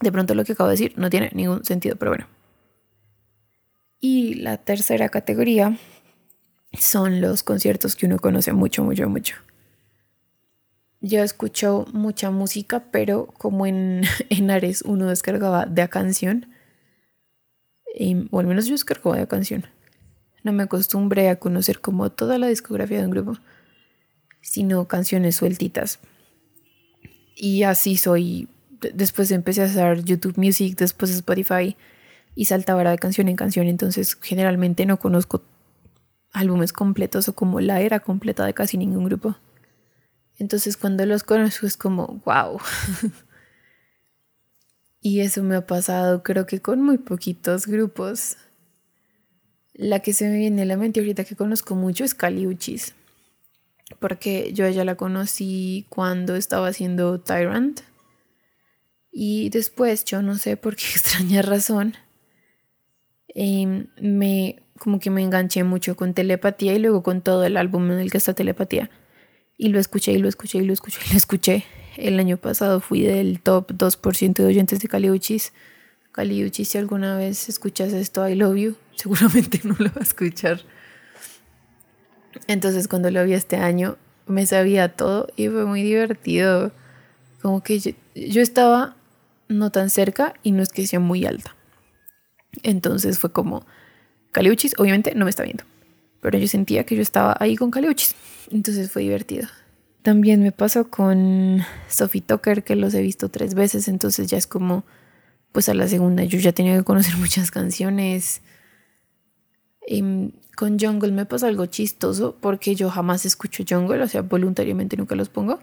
De 0.00 0.10
pronto 0.10 0.34
lo 0.34 0.44
que 0.44 0.54
acabo 0.54 0.68
de 0.68 0.72
decir 0.72 0.94
no 0.96 1.08
tiene 1.10 1.30
ningún 1.32 1.64
sentido, 1.64 1.94
pero 1.94 2.10
bueno. 2.10 2.26
Y 4.00 4.34
la 4.34 4.56
tercera 4.56 5.08
categoría 5.08 5.78
son 6.72 7.20
los 7.20 7.44
conciertos 7.44 7.94
que 7.94 8.06
uno 8.06 8.18
conoce 8.18 8.52
mucho, 8.52 8.82
mucho, 8.82 9.08
mucho. 9.08 9.36
Yo 11.00 11.22
escucho 11.22 11.86
mucha 11.92 12.32
música, 12.32 12.86
pero 12.90 13.28
como 13.38 13.66
en, 13.66 14.02
en 14.28 14.50
Ares 14.50 14.82
uno 14.82 15.06
descargaba 15.06 15.66
de 15.66 15.82
a 15.82 15.88
canción, 15.88 16.48
o 18.32 18.40
al 18.40 18.46
menos 18.48 18.66
yo 18.66 18.72
descargaba 18.72 19.14
de 19.14 19.22
a 19.22 19.28
canción 19.28 19.66
no 20.42 20.52
me 20.52 20.62
acostumbré 20.62 21.28
a 21.28 21.36
conocer 21.36 21.80
como 21.80 22.10
toda 22.10 22.38
la 22.38 22.48
discografía 22.48 22.98
de 22.98 23.04
un 23.04 23.10
grupo, 23.10 23.36
sino 24.40 24.88
canciones 24.88 25.36
sueltitas. 25.36 25.98
Y 27.36 27.62
así 27.62 27.96
soy. 27.96 28.48
Después 28.94 29.30
empecé 29.30 29.62
a 29.62 29.66
hacer 29.66 30.04
YouTube 30.04 30.38
Music, 30.38 30.76
después 30.76 31.10
Spotify 31.10 31.76
y 32.34 32.46
saltaba 32.46 32.88
de 32.88 32.98
canción 32.98 33.28
en 33.28 33.36
canción. 33.36 33.66
Entonces 33.66 34.16
generalmente 34.20 34.86
no 34.86 34.98
conozco 34.98 35.42
álbumes 36.32 36.72
completos 36.72 37.28
o 37.28 37.34
como 37.34 37.60
la 37.60 37.80
era 37.80 38.00
completa 38.00 38.44
de 38.46 38.54
casi 38.54 38.78
ningún 38.78 39.04
grupo. 39.04 39.36
Entonces 40.38 40.76
cuando 40.76 41.04
los 41.04 41.22
conozco 41.22 41.66
es 41.66 41.76
como, 41.76 42.20
wow. 42.24 42.58
y 45.00 45.20
eso 45.20 45.42
me 45.42 45.56
ha 45.56 45.66
pasado 45.66 46.22
creo 46.22 46.46
que 46.46 46.60
con 46.60 46.82
muy 46.82 46.98
poquitos 46.98 47.66
grupos. 47.66 48.36
La 49.74 50.00
que 50.00 50.12
se 50.12 50.28
me 50.28 50.36
viene 50.36 50.62
a 50.62 50.66
la 50.66 50.76
mente 50.76 51.00
ahorita 51.00 51.24
que 51.24 51.36
conozco 51.36 51.74
mucho 51.74 52.04
es 52.04 52.14
Caliuchis, 52.14 52.94
porque 53.98 54.52
yo 54.52 54.64
a 54.64 54.68
ella 54.68 54.84
la 54.84 54.96
conocí 54.96 55.86
cuando 55.88 56.36
estaba 56.36 56.68
haciendo 56.68 57.20
Tyrant. 57.20 57.80
Y 59.12 59.50
después, 59.50 60.04
yo 60.04 60.22
no 60.22 60.36
sé 60.36 60.56
por 60.56 60.76
qué 60.76 60.84
extraña 60.94 61.42
razón, 61.42 61.94
em, 63.28 63.88
me 64.00 64.62
como 64.78 64.98
que 64.98 65.10
me 65.10 65.22
enganché 65.22 65.62
mucho 65.62 65.94
con 65.94 66.14
telepatía 66.14 66.72
y 66.74 66.78
luego 66.78 67.02
con 67.02 67.20
todo 67.20 67.44
el 67.44 67.58
álbum 67.58 67.90
en 67.90 67.98
el 67.98 68.10
que 68.10 68.16
está 68.16 68.32
telepatía. 68.32 68.90
Y 69.58 69.68
lo 69.68 69.78
escuché 69.78 70.12
y 70.12 70.18
lo 70.18 70.26
escuché 70.26 70.58
y 70.58 70.64
lo 70.64 70.72
escuché 70.72 71.00
y 71.06 71.10
lo 71.10 71.16
escuché. 71.18 71.64
El 71.98 72.18
año 72.18 72.38
pasado 72.38 72.80
fui 72.80 73.02
del 73.02 73.40
top 73.40 73.72
2% 73.72 74.42
de 74.42 74.46
oyentes 74.46 74.80
de 74.80 74.88
Caliuchis. 74.88 75.52
Caliuchis, 76.12 76.68
si 76.68 76.78
alguna 76.78 77.14
vez 77.16 77.50
escuchas 77.50 77.92
esto, 77.92 78.26
I 78.26 78.34
love 78.36 78.56
you 78.56 78.76
seguramente 78.96 79.60
no 79.64 79.76
lo 79.78 79.90
va 79.90 80.00
a 80.00 80.04
escuchar. 80.04 80.62
Entonces 82.46 82.88
cuando 82.88 83.10
lo 83.10 83.24
vi 83.24 83.34
este 83.34 83.56
año 83.56 83.96
me 84.26 84.46
sabía 84.46 84.88
todo 84.88 85.28
y 85.36 85.48
fue 85.48 85.66
muy 85.66 85.82
divertido. 85.82 86.72
Como 87.42 87.62
que 87.62 87.80
yo, 87.80 88.42
estaba 88.42 88.96
no 89.48 89.70
tan 89.70 89.90
cerca 89.90 90.34
y 90.42 90.52
no 90.52 90.62
es 90.62 90.70
que 90.70 90.86
sea 90.86 91.00
muy 91.00 91.26
alta. 91.26 91.54
Entonces 92.62 93.18
fue 93.18 93.32
como, 93.32 93.66
Caliuchis 94.32 94.74
obviamente 94.78 95.14
no 95.14 95.24
me 95.24 95.30
está 95.30 95.42
viendo, 95.42 95.64
pero 96.20 96.38
yo 96.38 96.46
sentía 96.48 96.84
que 96.84 96.96
yo 96.96 97.02
estaba 97.02 97.36
ahí 97.40 97.56
con 97.56 97.70
Caliuchis. 97.70 98.14
Entonces 98.50 98.90
fue 98.90 99.02
divertido. 99.02 99.48
También 100.02 100.42
me 100.42 100.52
pasó 100.52 100.88
con 100.88 101.62
Sophie 101.88 102.22
Tucker, 102.22 102.62
que 102.62 102.74
los 102.74 102.94
he 102.94 103.02
visto 103.02 103.28
tres 103.28 103.54
veces, 103.54 103.86
entonces 103.86 104.28
ya 104.28 104.38
es 104.38 104.46
como, 104.46 104.84
pues 105.52 105.68
a 105.68 105.74
la 105.74 105.88
segunda 105.88 106.24
yo 106.24 106.38
ya 106.38 106.52
tenía 106.52 106.76
que 106.76 106.84
conocer 106.84 107.16
muchas 107.18 107.50
canciones. 107.50 108.42
Con 110.56 110.78
Jungle 110.78 111.12
me 111.12 111.26
pasa 111.26 111.48
algo 111.48 111.66
chistoso 111.66 112.36
porque 112.40 112.74
yo 112.74 112.90
jamás 112.90 113.24
escucho 113.24 113.64
Jungle, 113.68 114.02
o 114.02 114.08
sea, 114.08 114.22
voluntariamente 114.22 114.96
nunca 114.96 115.14
los 115.14 115.28
pongo. 115.28 115.58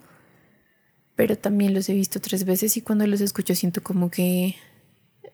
Pero 1.16 1.38
también 1.38 1.74
los 1.74 1.90
he 1.90 1.94
visto 1.94 2.20
tres 2.20 2.46
veces 2.46 2.78
y 2.78 2.82
cuando 2.82 3.08
los 3.08 3.22
escucho 3.22 3.56
siento 3.56 3.82
como 3.82 4.12
que 4.12 4.56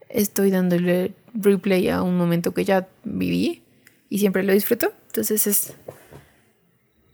estoy 0.09 0.51
dándole 0.51 1.13
replay 1.33 1.89
a 1.89 2.03
un 2.03 2.17
momento 2.17 2.53
que 2.53 2.63
ya 2.63 2.87
viví 3.03 3.63
y 4.09 4.19
siempre 4.19 4.43
lo 4.43 4.53
disfruto. 4.53 4.93
Entonces 5.07 5.47
es, 5.47 5.73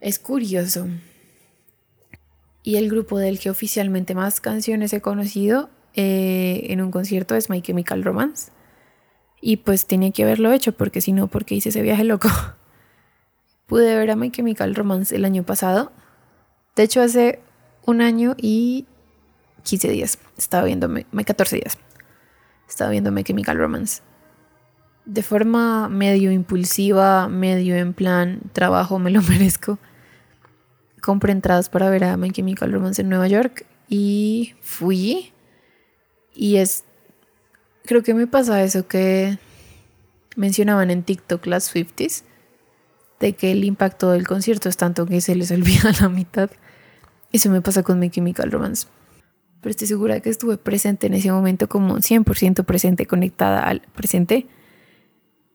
es 0.02 0.20
curioso. 0.20 0.88
Y 2.64 2.76
el 2.76 2.90
grupo 2.90 3.18
del 3.18 3.40
que 3.40 3.50
oficialmente 3.50 4.14
más 4.16 4.42
canciones 4.42 4.94
he 4.94 5.02
conocido 5.02 5.70
eh, 5.96 6.68
en 6.70 6.82
un 6.82 6.92
concierto 6.92 7.36
es 7.36 7.50
My 7.50 7.62
Chemical 7.62 8.04
Romance. 8.04 8.52
Y 9.42 9.58
pues 9.58 9.86
tenía 9.86 10.12
que 10.12 10.24
haberlo 10.24 10.52
hecho 10.52 10.74
porque 10.74 11.02
si 11.02 11.14
no, 11.14 11.28
porque 11.28 11.56
hice 11.56 11.70
ese 11.70 11.82
viaje 11.82 12.04
loco. 12.04 12.30
Pude 13.68 13.96
ver 13.96 14.12
a 14.12 14.16
My 14.16 14.32
Chemical 14.32 14.76
Romance 14.76 15.16
el 15.16 15.26
año 15.26 15.44
pasado. 15.44 15.92
De 16.76 16.84
hecho, 16.84 17.02
hace 17.02 17.40
un 17.86 18.02
año 18.02 18.36
y 18.38 18.86
15 19.64 19.90
días. 19.90 20.18
Estaba 20.38 20.66
viéndome, 20.66 21.06
14 21.06 21.58
días. 21.58 21.78
Estaba 22.68 22.92
viendo 22.92 23.12
My 23.12 23.24
Chemical 23.24 23.58
Romance. 23.58 24.02
De 25.06 25.24
forma 25.24 25.90
medio 25.90 26.32
impulsiva, 26.32 27.28
medio 27.28 27.76
en 27.76 27.94
plan, 27.94 28.42
trabajo, 28.54 29.00
me 29.00 29.12
lo 29.12 29.22
merezco. 29.30 29.80
Compré 31.02 31.32
entradas 31.32 31.70
para 31.70 31.90
ver 31.90 32.04
a 32.04 32.18
My 32.18 32.32
Chemical 32.32 32.72
Romance 32.72 33.02
en 33.02 33.10
Nueva 33.10 33.28
York 33.28 33.66
y 33.88 34.56
fui. 34.62 35.34
Y 36.34 36.58
es. 36.58 36.86
Creo 37.90 38.04
que 38.04 38.14
me 38.14 38.28
pasa 38.28 38.62
eso 38.64 38.88
que 38.88 39.40
mencionaban 40.36 40.92
en 40.92 41.02
TikTok 41.02 41.48
las 41.48 41.64
Swifties. 41.64 42.24
De 43.20 43.34
que 43.34 43.52
el 43.52 43.64
impacto 43.64 44.12
del 44.12 44.28
concierto 44.28 44.70
es 44.70 44.78
tanto 44.78 45.08
que 45.08 45.22
se 45.22 45.34
les 45.34 45.50
olvida 45.60 45.92
la 46.00 46.08
mitad. 46.08 46.52
Eso 47.32 47.50
me 47.50 47.64
pasa 47.64 47.82
con 47.82 47.98
My 47.98 48.12
Chemical 48.12 48.52
Romance. 48.52 48.86
Pero 49.60 49.72
estoy 49.72 49.88
segura 49.88 50.14
de 50.14 50.22
que 50.22 50.30
estuve 50.30 50.58
presente 50.58 51.08
en 51.08 51.16
ese 51.16 51.32
momento, 51.32 51.68
como 51.68 51.96
100% 51.96 52.64
presente, 52.64 53.08
conectada 53.08 53.64
al 53.64 53.82
presente. 53.82 54.46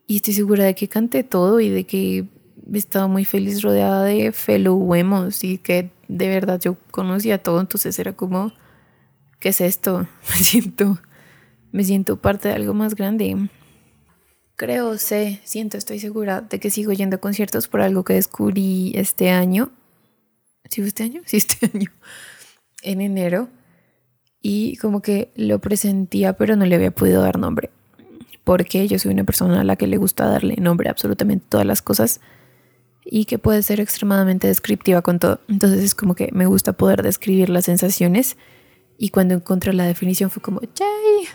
Y 0.08 0.16
estoy 0.16 0.34
segura 0.34 0.64
de 0.64 0.74
que 0.74 0.88
canté 0.88 1.22
todo 1.22 1.60
y 1.60 1.68
de 1.68 1.84
que 1.84 2.26
estaba 2.72 3.06
muy 3.06 3.24
feliz 3.24 3.62
rodeada 3.62 4.02
de 4.02 4.32
fellow 4.32 4.92
emos 4.96 5.44
y 5.44 5.58
que 5.58 5.92
de 6.08 6.28
verdad 6.30 6.60
yo 6.60 6.78
conocía 6.90 7.40
todo. 7.40 7.60
Entonces 7.60 7.96
era 8.00 8.14
como, 8.14 8.52
¿qué 9.38 9.50
es 9.50 9.60
esto? 9.60 10.08
Me 10.30 10.42
siento, 10.42 10.98
me 11.74 11.84
siento 11.84 12.16
parte 12.16 12.48
de 12.48 12.54
algo 12.54 12.72
más 12.72 12.94
grande. 12.94 13.48
Creo, 14.56 14.96
sé, 14.96 15.40
siento, 15.44 15.76
estoy 15.76 15.98
segura 15.98 16.40
de 16.40 16.60
que 16.60 16.70
sigo 16.70 16.92
yendo 16.92 17.16
a 17.16 17.20
conciertos 17.20 17.66
por 17.66 17.80
algo 17.80 18.04
que 18.04 18.14
descubrí 18.14 18.92
este 18.94 19.30
año 19.30 19.72
¿sí 20.70 20.80
fue 20.80 20.88
este 20.88 21.02
año? 21.02 21.22
Sí, 21.26 21.36
este 21.38 21.70
año, 21.72 21.90
en 22.82 23.00
enero. 23.00 23.48
Y 24.40 24.76
como 24.76 25.00
que 25.00 25.32
lo 25.36 25.58
presentía, 25.58 26.34
pero 26.34 26.54
no 26.56 26.66
le 26.66 26.74
había 26.74 26.90
podido 26.90 27.22
dar 27.22 27.38
nombre. 27.38 27.70
Porque 28.44 28.86
yo 28.88 28.98
soy 28.98 29.12
una 29.12 29.24
persona 29.24 29.62
a 29.62 29.64
la 29.64 29.76
que 29.76 29.86
le 29.86 29.96
gusta 29.96 30.26
darle 30.26 30.56
nombre 30.56 30.88
a 30.88 30.92
absolutamente 30.92 31.46
todas 31.48 31.66
las 31.66 31.80
cosas 31.80 32.20
y 33.06 33.24
que 33.24 33.38
puede 33.38 33.62
ser 33.62 33.80
extremadamente 33.80 34.46
descriptiva 34.46 35.00
con 35.00 35.18
todo. 35.18 35.40
Entonces 35.48 35.82
es 35.82 35.94
como 35.94 36.14
que 36.14 36.28
me 36.32 36.46
gusta 36.46 36.74
poder 36.74 37.02
describir 37.02 37.48
las 37.48 37.64
sensaciones 37.64 38.36
y 38.98 39.08
cuando 39.08 39.34
encontré 39.34 39.72
la 39.72 39.86
definición 39.86 40.28
fue 40.28 40.42
como, 40.42 40.60
¡yay! 40.60 41.26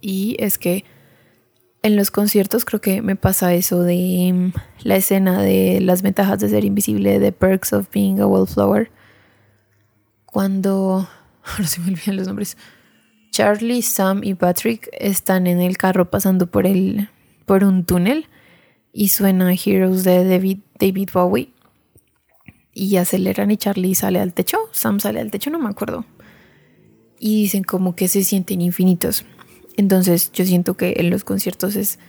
Y 0.00 0.36
es 0.38 0.58
que 0.58 0.84
en 1.82 1.96
los 1.96 2.10
conciertos 2.10 2.64
creo 2.64 2.80
que 2.80 3.02
me 3.02 3.16
pasa 3.16 3.54
eso 3.54 3.82
de 3.82 4.30
mm, 4.32 4.52
la 4.82 4.96
escena 4.96 5.42
de 5.42 5.80
las 5.80 6.02
ventajas 6.02 6.40
de 6.40 6.48
ser 6.48 6.64
invisible, 6.64 7.18
de 7.18 7.32
Perks 7.32 7.72
of 7.72 7.88
Being 7.92 8.20
a 8.20 8.26
Wallflower. 8.26 8.90
Cuando, 10.26 11.08
ahora 11.44 11.66
se 11.66 11.80
me 11.80 11.88
olvidan 11.88 12.16
los 12.16 12.26
nombres, 12.26 12.56
Charlie, 13.30 13.82
Sam 13.82 14.24
y 14.24 14.34
Patrick 14.34 14.88
están 14.92 15.46
en 15.46 15.60
el 15.60 15.76
carro 15.76 16.10
pasando 16.10 16.46
por, 16.48 16.66
el, 16.66 17.08
por 17.46 17.62
un 17.62 17.84
túnel 17.84 18.26
y 18.92 19.08
suena 19.08 19.52
Heroes 19.52 20.02
de 20.02 20.24
David, 20.24 20.58
David 20.78 21.10
Bowie 21.12 21.52
y 22.72 22.96
aceleran 22.96 23.50
y 23.50 23.56
Charlie 23.56 23.94
sale 23.94 24.20
al 24.20 24.34
techo, 24.34 24.58
Sam 24.72 25.00
sale 25.00 25.20
al 25.20 25.30
techo, 25.30 25.50
no 25.50 25.58
me 25.58 25.68
acuerdo. 25.68 26.04
Y 27.18 27.42
dicen 27.42 27.64
como 27.64 27.96
que 27.96 28.08
se 28.08 28.22
sienten 28.22 28.60
infinitos. 28.60 29.24
Entonces 29.78 30.32
yo 30.32 30.44
siento 30.44 30.74
que 30.74 30.94
en 30.98 31.08
los 31.08 31.22
conciertos 31.22 31.76
es... 31.76 32.00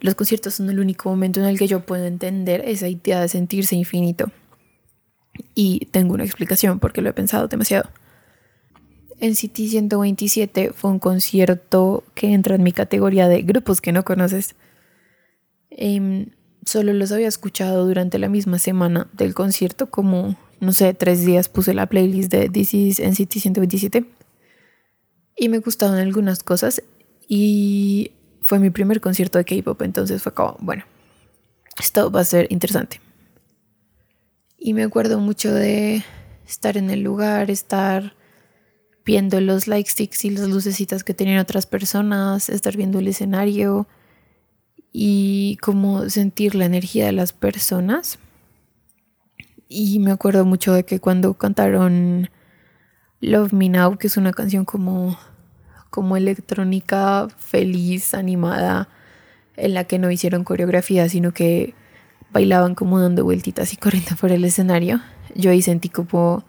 Los 0.00 0.14
conciertos 0.14 0.54
son 0.54 0.70
el 0.70 0.78
único 0.78 1.08
momento 1.08 1.40
en 1.40 1.46
el 1.46 1.58
que 1.58 1.66
yo 1.66 1.80
puedo 1.80 2.06
entender 2.06 2.62
esa 2.64 2.86
idea 2.86 3.20
de 3.20 3.26
sentirse 3.26 3.74
infinito. 3.74 4.30
Y 5.52 5.86
tengo 5.90 6.14
una 6.14 6.22
explicación 6.22 6.78
porque 6.78 7.02
lo 7.02 7.10
he 7.10 7.12
pensado 7.12 7.48
demasiado. 7.48 7.90
En 9.18 9.34
City 9.34 9.68
127 9.68 10.72
fue 10.72 10.92
un 10.92 11.00
concierto 11.00 12.04
que 12.14 12.32
entra 12.32 12.54
en 12.54 12.62
mi 12.62 12.70
categoría 12.70 13.26
de 13.26 13.42
grupos 13.42 13.80
que 13.80 13.90
no 13.90 14.04
conoces. 14.04 14.54
Em, 15.70 16.26
solo 16.64 16.92
los 16.92 17.10
había 17.10 17.26
escuchado 17.26 17.84
durante 17.84 18.20
la 18.20 18.28
misma 18.28 18.60
semana 18.60 19.08
del 19.12 19.34
concierto, 19.34 19.90
como, 19.90 20.36
no 20.60 20.70
sé, 20.70 20.94
tres 20.94 21.26
días 21.26 21.48
puse 21.48 21.74
la 21.74 21.86
playlist 21.86 22.30
de 22.30 22.48
This 22.48 22.74
is 22.74 22.96
City 23.16 23.40
127 23.40 24.06
y 25.36 25.48
me 25.48 25.58
gustaban 25.58 25.98
algunas 25.98 26.42
cosas 26.42 26.82
y 27.28 28.12
fue 28.40 28.58
mi 28.58 28.70
primer 28.70 29.00
concierto 29.00 29.38
de 29.38 29.44
K-pop, 29.44 29.82
entonces 29.82 30.22
fue 30.22 30.32
como, 30.32 30.56
bueno, 30.60 30.84
esto 31.78 32.10
va 32.10 32.20
a 32.20 32.24
ser 32.24 32.46
interesante. 32.50 33.00
Y 34.56 34.72
me 34.72 34.84
acuerdo 34.84 35.20
mucho 35.20 35.52
de 35.52 36.02
estar 36.46 36.76
en 36.76 36.90
el 36.90 37.02
lugar, 37.02 37.50
estar 37.50 38.14
viendo 39.04 39.40
los 39.40 39.68
light 39.68 39.86
sticks 39.86 40.24
y 40.24 40.30
las 40.30 40.48
lucecitas 40.48 41.04
que 41.04 41.14
tenían 41.14 41.38
otras 41.38 41.66
personas, 41.66 42.48
estar 42.48 42.76
viendo 42.76 42.98
el 42.98 43.08
escenario 43.08 43.86
y 44.92 45.58
como 45.60 46.08
sentir 46.08 46.54
la 46.54 46.64
energía 46.64 47.06
de 47.06 47.12
las 47.12 47.32
personas. 47.32 48.18
Y 49.68 49.98
me 49.98 50.12
acuerdo 50.12 50.44
mucho 50.44 50.72
de 50.72 50.84
que 50.84 51.00
cuando 51.00 51.34
cantaron 51.34 52.30
Love 53.26 53.52
Me 53.52 53.68
Now, 53.68 53.98
que 53.98 54.06
es 54.06 54.16
una 54.16 54.32
canción 54.32 54.64
como, 54.64 55.18
como 55.90 56.16
electrónica, 56.16 57.26
feliz, 57.38 58.14
animada, 58.14 58.88
en 59.56 59.74
la 59.74 59.82
que 59.82 59.98
no 59.98 60.12
hicieron 60.12 60.44
coreografía, 60.44 61.08
sino 61.08 61.32
que 61.32 61.74
bailaban 62.30 62.76
como 62.76 63.00
dando 63.00 63.24
vueltitas 63.24 63.72
y 63.72 63.78
corriendo 63.78 64.14
por 64.14 64.30
el 64.30 64.44
escenario. 64.44 65.00
Yo 65.34 65.50
ahí 65.50 65.60
sentí 65.60 65.88
como, 65.88 66.44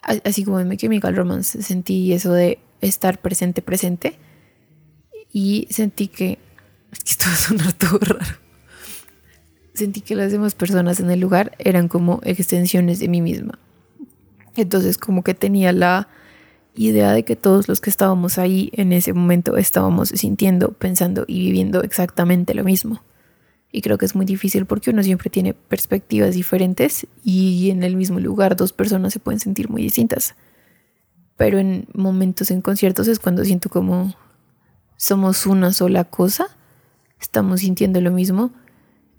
así 0.00 0.44
como 0.44 0.60
en 0.60 0.68
My 0.68 0.78
Chemical 0.78 1.14
Romance, 1.14 1.62
sentí 1.62 2.14
eso 2.14 2.32
de 2.32 2.58
estar 2.80 3.20
presente, 3.20 3.60
presente. 3.60 4.18
Y 5.30 5.68
sentí 5.68 6.08
que, 6.08 6.38
es 6.90 7.04
que 7.04 7.10
esto 7.10 7.26
va 7.28 7.34
a 7.34 7.36
sonar 7.36 7.72
todo 7.74 7.98
raro. 7.98 8.36
Sentí 9.74 10.00
que 10.00 10.16
las 10.16 10.32
demás 10.32 10.54
personas 10.54 11.00
en 11.00 11.10
el 11.10 11.20
lugar 11.20 11.52
eran 11.58 11.88
como 11.88 12.20
extensiones 12.24 12.98
de 12.98 13.08
mí 13.08 13.20
misma. 13.20 13.58
Entonces 14.62 14.98
como 14.98 15.22
que 15.22 15.34
tenía 15.34 15.72
la 15.72 16.08
idea 16.74 17.12
de 17.12 17.24
que 17.24 17.36
todos 17.36 17.68
los 17.68 17.80
que 17.80 17.90
estábamos 17.90 18.38
ahí 18.38 18.70
en 18.74 18.92
ese 18.92 19.12
momento 19.12 19.56
estábamos 19.56 20.10
sintiendo, 20.10 20.72
pensando 20.72 21.24
y 21.26 21.40
viviendo 21.40 21.82
exactamente 21.82 22.54
lo 22.54 22.64
mismo. 22.64 23.02
Y 23.72 23.82
creo 23.82 23.98
que 23.98 24.06
es 24.06 24.14
muy 24.14 24.26
difícil 24.26 24.66
porque 24.66 24.90
uno 24.90 25.02
siempre 25.02 25.30
tiene 25.30 25.54
perspectivas 25.54 26.34
diferentes 26.34 27.06
y 27.22 27.70
en 27.70 27.84
el 27.84 27.96
mismo 27.96 28.18
lugar 28.18 28.56
dos 28.56 28.72
personas 28.72 29.12
se 29.12 29.20
pueden 29.20 29.40
sentir 29.40 29.68
muy 29.68 29.82
distintas. 29.82 30.34
Pero 31.36 31.58
en 31.58 31.86
momentos 31.94 32.50
en 32.50 32.62
conciertos 32.62 33.08
es 33.08 33.18
cuando 33.18 33.44
siento 33.44 33.68
como 33.68 34.14
somos 34.96 35.46
una 35.46 35.72
sola 35.72 36.04
cosa, 36.04 36.48
estamos 37.20 37.60
sintiendo 37.60 38.00
lo 38.00 38.10
mismo 38.10 38.52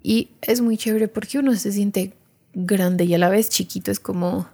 y 0.03 0.31
es 0.41 0.61
muy 0.61 0.77
chévere 0.77 1.07
porque 1.07 1.39
uno 1.39 1.55
se 1.55 1.71
siente 1.71 2.13
grande 2.53 3.05
y 3.05 3.13
a 3.13 3.17
la 3.17 3.29
vez 3.29 3.49
chiquito, 3.49 3.89
es 3.89 3.99
como 3.99 4.47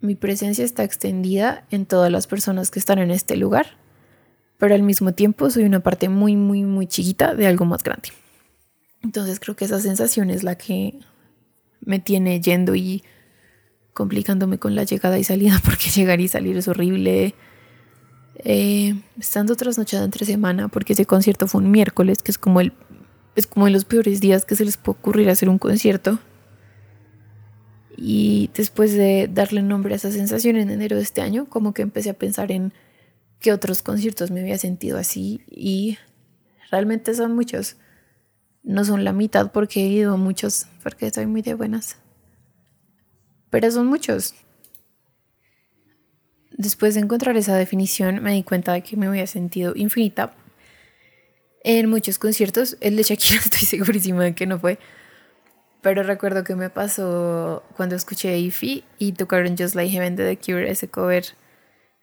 mi 0.00 0.14
presencia 0.14 0.64
está 0.64 0.84
extendida 0.84 1.64
en 1.70 1.86
todas 1.86 2.10
las 2.10 2.26
personas 2.26 2.70
que 2.70 2.78
están 2.78 2.98
en 2.98 3.10
este 3.10 3.36
lugar, 3.36 3.78
pero 4.58 4.74
al 4.74 4.82
mismo 4.82 5.12
tiempo 5.12 5.50
soy 5.50 5.64
una 5.64 5.80
parte 5.80 6.08
muy, 6.08 6.36
muy, 6.36 6.64
muy 6.64 6.86
chiquita 6.86 7.34
de 7.34 7.46
algo 7.46 7.64
más 7.64 7.82
grande. 7.82 8.10
Entonces 9.02 9.40
creo 9.40 9.56
que 9.56 9.64
esa 9.64 9.80
sensación 9.80 10.30
es 10.30 10.42
la 10.42 10.56
que 10.56 10.98
me 11.80 11.98
tiene 11.98 12.40
yendo 12.40 12.74
y 12.74 13.02
complicándome 13.92 14.58
con 14.58 14.74
la 14.74 14.84
llegada 14.84 15.18
y 15.18 15.24
salida, 15.24 15.60
porque 15.64 15.90
llegar 15.90 16.20
y 16.20 16.28
salir 16.28 16.56
es 16.56 16.68
horrible. 16.68 17.34
Eh, 18.42 18.94
estando 19.18 19.54
trasnochada 19.54 20.04
entre 20.04 20.24
semana, 20.24 20.68
porque 20.68 20.94
ese 20.94 21.04
concierto 21.04 21.46
fue 21.46 21.60
un 21.60 21.70
miércoles, 21.70 22.22
que 22.22 22.30
es 22.32 22.38
como 22.38 22.60
el 22.60 22.72
es 23.36 23.46
como 23.46 23.66
de 23.66 23.72
los 23.72 23.84
peores 23.84 24.20
días 24.20 24.44
que 24.44 24.56
se 24.56 24.64
les 24.64 24.76
puede 24.76 24.98
ocurrir 24.98 25.30
hacer 25.30 25.48
un 25.48 25.58
concierto. 25.58 26.18
Y 28.02 28.48
después 28.54 28.94
de 28.94 29.28
darle 29.30 29.60
nombre 29.60 29.92
a 29.92 29.96
esa 29.96 30.10
sensación 30.10 30.56
en 30.56 30.70
enero 30.70 30.96
de 30.96 31.02
este 31.02 31.20
año, 31.20 31.44
como 31.50 31.74
que 31.74 31.82
empecé 31.82 32.08
a 32.08 32.14
pensar 32.14 32.50
en 32.50 32.72
qué 33.40 33.52
otros 33.52 33.82
conciertos 33.82 34.30
me 34.30 34.40
había 34.40 34.56
sentido 34.56 34.96
así 34.96 35.42
y 35.50 35.98
realmente 36.70 37.14
son 37.14 37.34
muchos. 37.34 37.76
No 38.62 38.86
son 38.86 39.04
la 39.04 39.12
mitad 39.12 39.52
porque 39.52 39.82
he 39.82 39.88
ido 39.88 40.16
muchos, 40.16 40.66
porque 40.82 41.08
estoy 41.08 41.26
muy 41.26 41.42
de 41.42 41.52
buenas. 41.52 41.98
Pero 43.50 43.70
son 43.70 43.86
muchos. 43.86 44.34
Después 46.52 46.94
de 46.94 47.00
encontrar 47.00 47.36
esa 47.36 47.54
definición 47.54 48.22
me 48.22 48.32
di 48.32 48.42
cuenta 48.42 48.72
de 48.72 48.82
que 48.82 48.96
me 48.96 49.08
había 49.08 49.26
sentido 49.26 49.74
infinita 49.76 50.32
en 51.64 51.90
muchos 51.90 52.18
conciertos. 52.18 52.78
El 52.80 52.96
de 52.96 53.02
Shakira 53.02 53.40
estoy 53.44 53.66
segurísima 53.66 54.24
de 54.24 54.34
que 54.34 54.46
no 54.46 54.58
fue 54.58 54.78
pero 55.82 56.02
recuerdo 56.02 56.44
que 56.44 56.54
me 56.54 56.70
pasó 56.70 57.62
cuando 57.76 57.96
escuché 57.96 58.38
Ify 58.38 58.84
y 58.98 59.12
tocaron 59.12 59.56
Just 59.56 59.74
Like 59.74 59.92
Heaven 59.92 60.16
de 60.16 60.24
The 60.24 60.36
Cure, 60.36 60.70
ese 60.70 60.88
cover. 60.88 61.24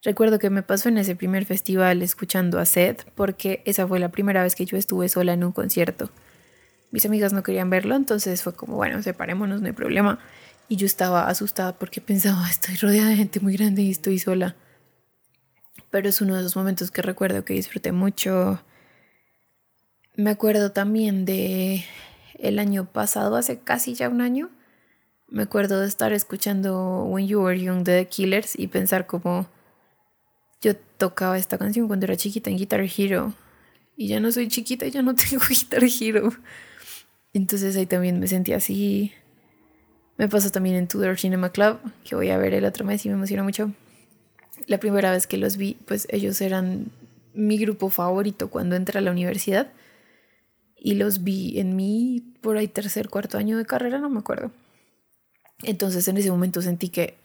Recuerdo 0.03 0.39
que 0.39 0.49
me 0.49 0.63
pasó 0.63 0.89
en 0.89 0.97
ese 0.97 1.15
primer 1.15 1.45
festival 1.45 2.01
escuchando 2.01 2.59
a 2.59 2.65
Seth, 2.65 3.05
porque 3.15 3.61
esa 3.65 3.87
fue 3.87 3.99
la 3.99 4.09
primera 4.09 4.43
vez 4.43 4.55
que 4.55 4.65
yo 4.65 4.77
estuve 4.77 5.09
sola 5.09 5.33
en 5.33 5.43
un 5.43 5.51
concierto. 5.51 6.09
Mis 6.91 7.05
amigas 7.05 7.33
no 7.33 7.43
querían 7.43 7.69
verlo, 7.69 7.95
entonces 7.95 8.41
fue 8.41 8.53
como, 8.53 8.75
bueno, 8.77 9.01
separémonos, 9.03 9.61
no 9.61 9.67
hay 9.67 9.73
problema. 9.73 10.19
Y 10.69 10.75
yo 10.77 10.85
estaba 10.85 11.27
asustada 11.27 11.77
porque 11.77 12.01
pensaba, 12.01 12.49
estoy 12.49 12.75
rodeada 12.75 13.09
de 13.09 13.15
gente 13.15 13.39
muy 13.39 13.55
grande 13.55 13.81
y 13.83 13.91
estoy 13.91 14.19
sola. 14.19 14.55
Pero 15.91 16.09
es 16.09 16.21
uno 16.21 16.35
de 16.35 16.41
esos 16.41 16.55
momentos 16.55 16.91
que 16.91 17.01
recuerdo 17.01 17.45
que 17.45 17.53
disfruté 17.53 17.91
mucho. 17.91 18.61
Me 20.15 20.31
acuerdo 20.31 20.71
también 20.71 21.25
de 21.25 21.85
el 22.39 22.59
año 22.59 22.85
pasado, 22.85 23.35
hace 23.35 23.59
casi 23.59 23.93
ya 23.93 24.09
un 24.09 24.21
año. 24.21 24.49
Me 25.27 25.43
acuerdo 25.43 25.81
de 25.81 25.87
estar 25.87 26.13
escuchando 26.13 27.03
When 27.03 27.27
You 27.27 27.41
Were 27.41 27.59
Young 27.59 27.83
de 27.83 28.03
The 28.03 28.07
Killers 28.07 28.57
y 28.57 28.67
pensar 28.67 29.07
como 29.07 29.47
yo 30.61 30.75
tocaba 30.97 31.37
esta 31.37 31.57
canción 31.57 31.87
cuando 31.87 32.05
era 32.05 32.15
chiquita 32.15 32.49
en 32.49 32.57
Guitar 32.57 32.81
Hero 32.81 33.33
y 33.97 34.07
ya 34.07 34.19
no 34.19 34.31
soy 34.31 34.47
chiquita 34.47 34.85
y 34.85 34.91
ya 34.91 35.01
no 35.01 35.15
tengo 35.29 35.43
Guitar 35.49 35.83
Hero. 35.83 36.31
Entonces 37.33 37.75
ahí 37.75 37.85
también 37.85 38.19
me 38.19 38.27
sentí 38.27 38.53
así. 38.53 39.11
Me 40.17 40.27
pasó 40.27 40.49
también 40.49 40.75
en 40.75 40.87
Tudor 40.87 41.17
Cinema 41.19 41.51
Club, 41.51 41.79
que 42.03 42.15
voy 42.15 42.29
a 42.29 42.37
ver 42.37 42.53
el 42.53 42.65
otro 42.65 42.85
mes 42.85 43.05
y 43.05 43.09
me 43.09 43.15
emociona 43.15 43.43
mucho. 43.43 43.71
La 44.65 44.79
primera 44.79 45.11
vez 45.11 45.27
que 45.27 45.37
los 45.37 45.57
vi, 45.57 45.77
pues 45.85 46.07
ellos 46.09 46.41
eran 46.41 46.91
mi 47.33 47.57
grupo 47.57 47.89
favorito 47.89 48.49
cuando 48.49 48.75
entré 48.75 48.97
a 48.97 49.01
la 49.01 49.11
universidad. 49.11 49.71
Y 50.79 50.95
los 50.95 51.23
vi 51.23 51.59
en 51.59 51.75
mi, 51.75 52.21
por 52.41 52.57
ahí, 52.57 52.67
tercer, 52.67 53.09
cuarto 53.09 53.37
año 53.37 53.57
de 53.57 53.65
carrera, 53.65 53.99
no 53.99 54.09
me 54.09 54.19
acuerdo. 54.19 54.51
Entonces 55.63 56.07
en 56.07 56.17
ese 56.17 56.31
momento 56.31 56.61
sentí 56.61 56.89
que 56.89 57.17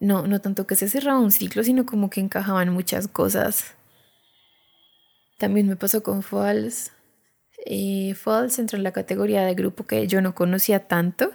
no, 0.00 0.26
no 0.26 0.40
tanto 0.40 0.66
que 0.66 0.76
se 0.76 0.88
cerraba 0.88 1.18
un 1.18 1.30
ciclo, 1.30 1.62
sino 1.62 1.86
como 1.86 2.10
que 2.10 2.20
encajaban 2.20 2.70
muchas 2.70 3.08
cosas. 3.08 3.74
También 5.38 5.66
me 5.68 5.76
pasó 5.76 6.02
con 6.02 6.22
Falls. 6.22 6.92
Eh, 7.66 8.14
Falls 8.14 8.58
entró 8.58 8.78
en 8.78 8.84
la 8.84 8.92
categoría 8.92 9.42
de 9.42 9.54
grupo 9.54 9.84
que 9.84 10.06
yo 10.06 10.20
no 10.20 10.34
conocía 10.34 10.88
tanto, 10.88 11.32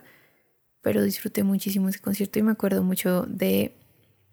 pero 0.81 1.03
disfruté 1.03 1.43
muchísimo 1.43 1.89
ese 1.89 1.99
concierto 1.99 2.39
y 2.39 2.43
me 2.43 2.51
acuerdo 2.51 2.83
mucho 2.83 3.25
de 3.27 3.73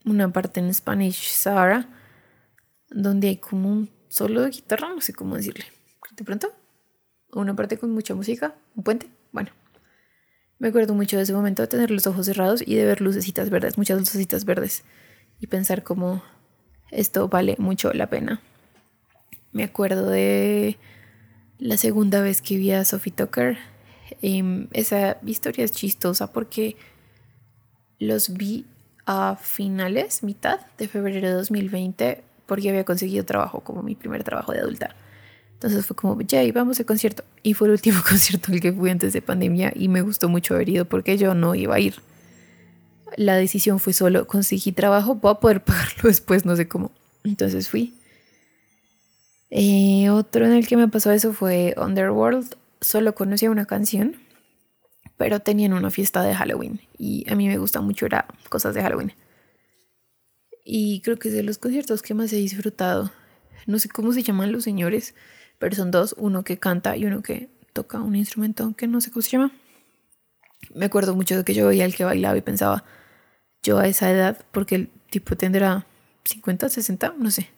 una 0.05 0.33
parte 0.33 0.61
en 0.61 0.73
Spanish 0.73 1.31
Sahara, 1.31 1.89
donde 2.89 3.29
hay 3.29 3.37
como 3.39 3.69
un 3.69 3.91
solo 4.09 4.43
de 4.43 4.51
guitarra, 4.51 4.89
no 4.89 5.01
sé 5.01 5.13
cómo 5.13 5.37
decirle. 5.37 5.65
De 6.17 6.25
pronto, 6.25 6.53
una 7.41 7.55
parte 7.55 7.79
con 7.79 7.91
mucha 7.93 8.15
música, 8.15 8.55
un 8.75 8.85
puente, 8.85 9.09
bueno. 9.33 9.51
Me 10.59 10.69
acuerdo 10.69 10.95
mucho 10.95 11.17
de 11.17 11.25
ese 11.25 11.35
momento 11.35 11.63
de 11.63 11.69
tener 11.69 11.91
los 11.91 12.07
ojos 12.07 12.27
cerrados 12.27 12.63
y 12.67 12.77
de 12.77 12.87
ver 12.87 13.01
lucecitas 13.01 13.51
verdes, 13.51 13.77
muchas 13.77 13.99
lucecitas 13.99 14.45
verdes, 14.45 14.85
y 15.39 15.49
pensar 15.49 15.83
como 15.83 16.23
esto 16.91 17.29
vale 17.29 17.57
mucho 17.59 17.93
la 17.93 18.09
pena. 18.09 18.41
Me 19.53 19.65
acuerdo 19.65 20.09
de 20.09 20.79
la 21.59 21.77
segunda 21.77 22.21
vez 22.21 22.43
que 22.43 22.57
vi 22.57 22.73
a 22.73 22.85
Sophie 22.85 23.13
Tucker. 23.13 23.59
Em, 24.23 24.69
esa 24.73 25.19
historia 25.25 25.65
es 25.65 25.73
chistosa 25.73 26.33
porque 26.33 26.77
los 27.99 28.35
vi 28.35 28.67
a 29.05 29.37
finales, 29.41 30.23
mitad 30.23 30.61
de 30.79 30.89
febrero 30.89 31.29
de 31.29 31.35
2020, 31.35 32.23
porque 32.47 32.69
había 32.69 32.85
conseguido 32.85 33.25
trabajo 33.25 33.61
como 33.61 33.83
mi 33.83 33.95
primer 33.95 34.25
trabajo 34.25 34.53
de 34.53 34.61
adulta. 34.61 34.95
Entonces 35.57 35.87
fue 35.87 35.97
como, 35.97 36.21
ya, 36.21 36.41
vamos 36.53 36.79
al 36.81 36.87
concierto. 36.87 37.25
Y 37.43 37.55
fue 37.55 37.69
el 37.69 37.73
último 37.73 38.01
concierto 38.09 38.53
al 38.53 38.61
que 38.61 38.73
fui 38.73 38.91
antes 38.91 39.15
de 39.15 39.23
pandemia 39.23 39.73
y 39.75 39.89
me 39.89 40.03
gustó 40.03 40.29
mucho 40.29 40.55
haber 40.55 40.69
ido 40.69 40.85
porque 40.85 41.17
yo 41.17 41.35
no 41.35 41.55
iba 41.55 41.77
a 41.77 41.81
ir. 41.81 41.95
La 43.17 43.37
decisión 43.37 43.81
fue 43.81 43.95
solo, 43.95 44.27
conseguí 44.27 44.73
trabajo, 44.73 45.15
voy 45.15 45.33
a 45.33 45.41
poder 45.41 45.65
pagarlo 45.65 46.03
después, 46.05 46.45
no 46.45 46.57
sé 46.57 46.69
cómo. 46.69 46.93
Entonces 47.25 47.71
fui. 47.71 47.95
Eh, 49.49 50.11
otro 50.11 50.45
en 50.45 50.53
el 50.53 50.67
que 50.67 50.77
me 50.77 50.89
pasó 50.89 51.11
eso 51.11 51.33
fue 51.33 51.75
Underworld. 51.79 52.55
Solo 52.83 53.15
conocía 53.15 53.51
una 53.51 53.65
canción, 53.65 54.17
pero 55.17 55.41
tenían 55.41 55.73
una 55.73 55.91
fiesta 55.91 56.23
de 56.23 56.35
Halloween 56.35 56.81
y 56.99 57.25
a 57.31 57.35
mí 57.35 57.49
me 57.49 57.57
gusta 57.57 57.81
mucho, 57.81 58.05
era 58.05 58.27
cosas 58.51 58.75
de 58.75 58.83
Halloween. 58.83 59.15
Y 60.63 61.01
creo 61.01 61.17
que 61.17 61.29
es 61.29 61.35
de 61.35 61.43
los 61.43 61.57
conciertos 61.57 62.03
que 62.03 62.13
más 62.13 62.33
he 62.35 62.37
disfrutado. 62.37 63.13
No 63.67 63.79
sé 63.79 63.89
cómo 63.89 64.13
se 64.13 64.23
llaman 64.23 64.53
los 64.53 64.65
señores, 64.65 65.15
pero 65.59 65.75
son 65.77 65.91
dos, 65.91 66.15
uno 66.19 66.45
que 66.45 66.59
canta 66.59 66.97
y 66.97 67.05
uno 67.05 67.23
que 67.23 67.49
toca 67.73 68.01
un 68.01 68.17
instrumento 68.17 68.75
que 68.77 68.87
no 68.87 69.01
sé 69.01 69.11
cómo 69.11 69.23
se 69.23 69.31
llama. 69.31 69.53
Me 70.75 70.87
acuerdo 70.87 71.15
mucho 71.15 71.37
de 71.37 71.45
que 71.45 71.55
yo 71.55 71.67
veía 71.67 71.85
el 71.85 71.95
que 71.95 72.05
bailaba 72.05 72.37
y 72.37 72.43
pensaba, 72.43 72.85
yo 73.63 73.79
a 73.79 73.87
esa 73.87 74.11
edad, 74.11 74.45
porque 74.53 74.75
el 74.75 74.91
tipo 75.11 75.37
tendrá 75.37 75.87
50, 76.25 76.69
60, 76.69 77.15
no 77.19 77.31
sé, 77.31 77.51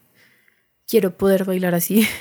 quiero 0.86 1.16
poder 1.16 1.44
bailar 1.44 1.74
así. 1.74 2.06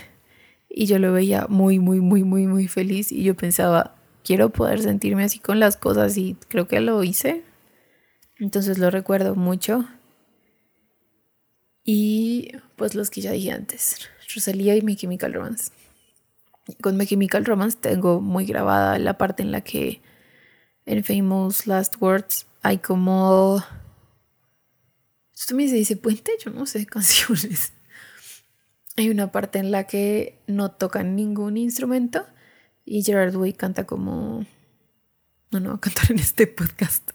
Y 0.70 0.86
yo 0.86 1.00
lo 1.00 1.12
veía 1.14 1.48
muy, 1.50 1.80
muy, 1.80 2.02
muy, 2.02 2.24
muy, 2.24 2.46
muy 2.46 2.68
feliz 2.68 3.12
y 3.12 3.24
yo 3.24 3.36
pensaba, 3.36 3.96
quiero 4.24 4.50
poder 4.50 4.82
sentirme 4.82 5.24
así 5.24 5.40
con 5.40 5.60
las 5.60 5.78
cosas 5.78 6.18
y 6.18 6.36
creo 6.50 6.68
que 6.68 6.82
lo 6.82 7.02
hice. 7.04 7.42
Entonces 8.38 8.78
lo 8.78 8.92
recuerdo 8.92 9.34
mucho. 9.36 9.86
Y 11.84 12.52
pues 12.76 12.94
los 12.94 13.10
que 13.10 13.22
ya 13.22 13.32
dije 13.32 13.54
antes. 13.54 14.10
Rosalía 14.34 14.76
y 14.76 14.82
My 14.82 14.96
Chemical 14.96 15.34
Romance. 15.34 15.72
Con 16.82 16.98
My 16.98 17.06
Chemical 17.06 17.46
Romance 17.46 17.78
tengo 17.80 18.20
muy 18.20 18.46
grabada 18.46 19.00
la 19.00 19.18
parte 19.18 19.44
en 19.44 19.52
la 19.52 19.62
que 19.62 20.02
en 20.86 21.04
Famous 21.04 21.68
Last 21.68 21.96
Words 22.02 22.46
hay 22.62 22.80
como... 22.80 23.64
Esto 25.34 25.56
me 25.56 25.64
dice 25.66 25.96
puente, 25.96 26.32
yo 26.44 26.52
no 26.52 26.66
sé, 26.66 26.86
canciones. 26.88 27.74
Hay 28.96 29.10
una 29.10 29.32
parte 29.32 29.60
en 29.60 29.72
la 29.72 29.86
que 29.86 30.40
no 30.48 30.72
tocan 30.72 31.16
ningún 31.16 31.56
instrumento 31.58 32.26
y 32.84 33.04
Gerard 33.04 33.36
Way 33.36 33.54
canta 33.54 33.86
como... 33.86 34.46
No, 35.52 35.60
no 35.62 35.70
va 35.70 35.76
a 35.76 35.80
cantar 35.80 36.12
en 36.12 36.20
este 36.20 36.48
podcast. 36.48 37.12